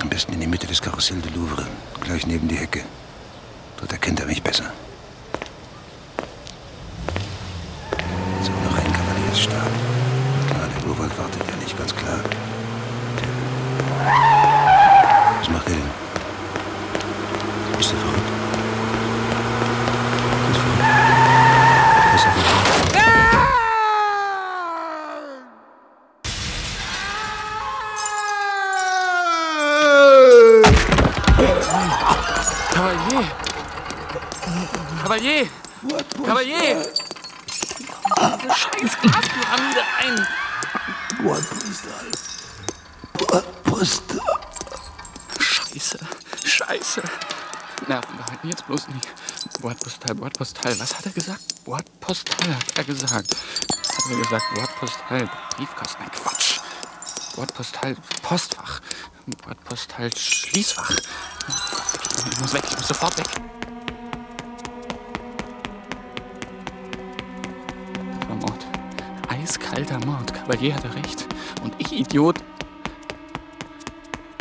[0.00, 1.64] Am besten in die Mitte des Karussell du Louvre.
[2.00, 2.82] Gleich neben die Hecke.
[3.78, 4.72] Dort erkennt er mich besser.
[8.42, 9.70] So, noch ein Kavaliersstab.
[10.48, 12.18] Klar, der Urwald wartet ja nicht, ganz klar.
[15.38, 15.90] Was macht er denn?
[17.78, 18.30] Ist er verrückt?
[20.50, 20.82] Ist verrückt?
[22.14, 22.58] Ist er verrückt?
[32.72, 33.24] Cavalier!
[35.02, 35.46] Cavalier!
[36.24, 36.76] Cavalier!
[38.42, 40.16] Diese scheiß Glaspyramide ein!
[45.38, 45.98] Scheiße,
[46.44, 47.02] scheiße.
[47.86, 49.08] Nerven behalten, jetzt bloß nicht.
[49.60, 50.14] Bordpostal,
[50.68, 50.80] Bordpostal.
[50.80, 51.64] Was hat er gesagt?
[51.64, 53.12] Bordpostal hat er gesagt.
[53.12, 54.44] Hat er gesagt?
[54.54, 56.02] Bordpostal, Briefkasten.
[56.02, 56.60] Nein, Quatsch.
[57.36, 58.80] Bordpostal, Postfach.
[59.44, 60.90] Bordpostal, Schließfach.
[60.90, 63.26] Ich muss weg, ich muss sofort weg.
[68.28, 68.66] Mord.
[69.28, 70.34] Eiskalter Mord.
[70.34, 71.26] Cavalier hatte recht.
[71.62, 72.36] Und ich, Idiot.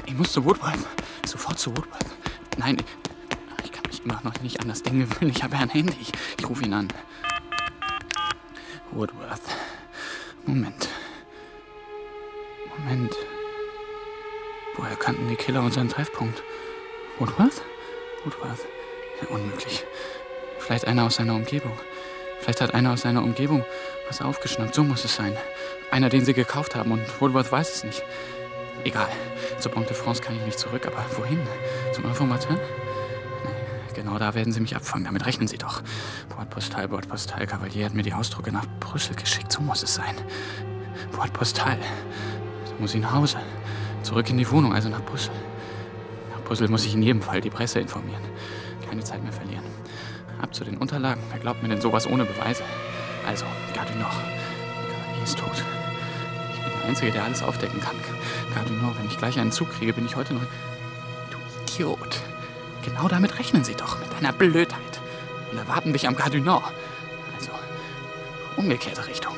[0.05, 0.79] Ich muss zu Woodworth.
[1.25, 2.05] Sofort zu Woodworth.
[2.57, 2.77] Nein,
[4.07, 5.33] immer noch nicht an das Ding gewöhnen.
[5.35, 5.97] Ich habe ja ein Handy.
[5.99, 6.87] Ich, rufe ihn an.
[8.91, 9.41] Woodworth.
[10.45, 10.87] Moment.
[12.77, 13.13] Moment.
[14.77, 16.41] Woher kannten die Killer unseren Treffpunkt?
[17.19, 17.61] Woodworth?
[18.23, 18.65] Woodworth.
[19.21, 19.83] Ja, unmöglich.
[20.59, 21.77] Vielleicht einer aus seiner Umgebung.
[22.39, 23.65] Vielleicht hat einer aus seiner Umgebung
[24.07, 24.73] was aufgeschnappt.
[24.73, 25.35] So muss es sein.
[25.91, 28.03] Einer, den sie gekauft haben und Woodworth weiß es nicht.
[28.85, 29.09] Egal.
[29.59, 31.41] Zur Banque de France kann ich nicht zurück, aber wohin?
[31.91, 32.57] Zum Informateur?
[33.97, 35.05] Genau da werden sie mich abfangen.
[35.05, 35.81] Damit rechnen sie doch.
[36.29, 37.47] Bordpostal, Bordpostal.
[37.47, 39.51] Cavalier hat mir die Ausdrucke nach Brüssel geschickt.
[39.51, 40.13] So muss es sein.
[41.13, 41.79] Bordpostal.
[42.65, 43.37] So muss ich nach Hause.
[44.03, 45.31] Zurück in die Wohnung, also nach Brüssel.
[46.31, 48.21] Nach Brüssel muss ich in jedem Fall die Presse informieren.
[48.87, 49.65] Keine Zeit mehr verlieren.
[50.39, 51.23] Ab zu den Unterlagen.
[51.31, 52.61] Wer glaubt mir denn sowas ohne Beweise?
[53.27, 53.45] Also,
[53.75, 54.11] Nord.
[54.13, 55.63] Cavalier ist tot.
[56.53, 57.95] Ich bin der Einzige, der alles aufdecken kann.
[58.79, 60.43] Nord, wenn ich gleich einen Zug kriege, bin ich heute noch...
[61.31, 62.21] Du Idiot.
[62.87, 65.01] Genau damit rechnen Sie doch, mit deiner Blödheit.
[65.51, 66.63] Und erwarten dich am Gare du Nord.
[68.55, 69.33] Umgekehrte Richtung.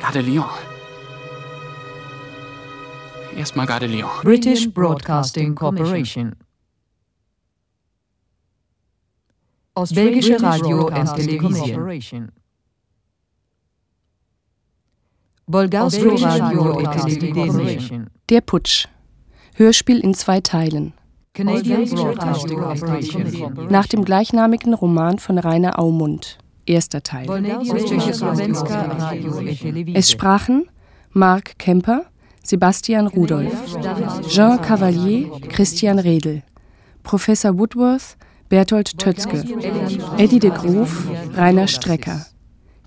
[0.00, 0.48] Garde Lyon.
[3.36, 4.10] Erstmal Garde Lyon.
[4.22, 6.34] British Broadcasting Corporation.
[9.90, 12.32] Belgische Radio und Television.
[15.46, 18.10] Bulgarsko Radio und Television.
[18.28, 18.88] Der Putsch.
[19.54, 20.94] Hörspiel in zwei Teilen.
[21.38, 23.68] Canadian Broadcasting Corporation.
[23.70, 26.36] Nach dem gleichnamigen Roman von Rainer Aumund.
[26.66, 27.28] Erster Teil.
[29.94, 30.68] Es sprachen
[31.12, 32.06] Marc Kemper,
[32.42, 33.78] Sebastian Rudolph,
[34.28, 36.42] Jean Cavalier, Christian Redl,
[37.04, 38.16] Professor Woodworth,
[38.48, 39.44] Berthold Tötzke,
[40.16, 42.26] Eddie de Grof, Rainer Strecker,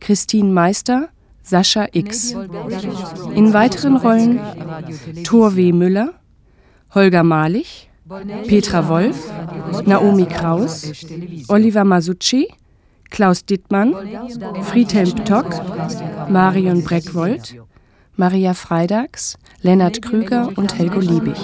[0.01, 1.07] Christine Meister,
[1.41, 2.35] Sascha X.
[3.33, 4.41] In weiteren Rollen
[5.23, 5.71] Thor W.
[5.71, 6.15] Müller,
[6.93, 7.87] Holger Malich,
[8.47, 9.31] Petra Wolf,
[9.85, 10.91] Naomi Kraus,
[11.47, 12.47] Oliver Masucci,
[13.09, 13.93] Klaus Dittmann,
[14.63, 15.49] Friedhelm Ptock,
[16.29, 17.55] Marion Breckwold,
[18.17, 21.37] Maria Freidags, Lennart Krüger und Helgo Liebig.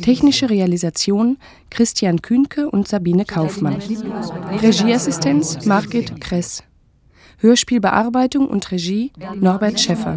[0.00, 1.36] Technische Realisation
[1.68, 3.82] Christian Kühnke und Sabine Kaufmann.
[4.62, 6.62] Regieassistenz Margit Kress.
[7.42, 10.16] Hörspielbearbeitung und Regie Norbert Schäffer.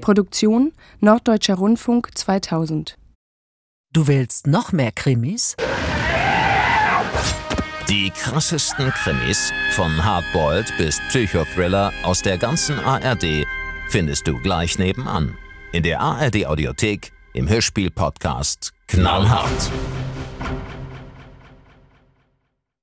[0.00, 2.96] Produktion Norddeutscher Rundfunk 2000.
[3.92, 5.56] Du willst noch mehr Krimis?
[7.88, 13.46] Die krassesten Krimis von Hardboiled bis Psychothriller aus der ganzen ARD
[13.88, 15.36] findest du gleich nebenan.
[15.72, 19.70] In der ARD Audiothek, im Hörspiel-Podcast Knallhart.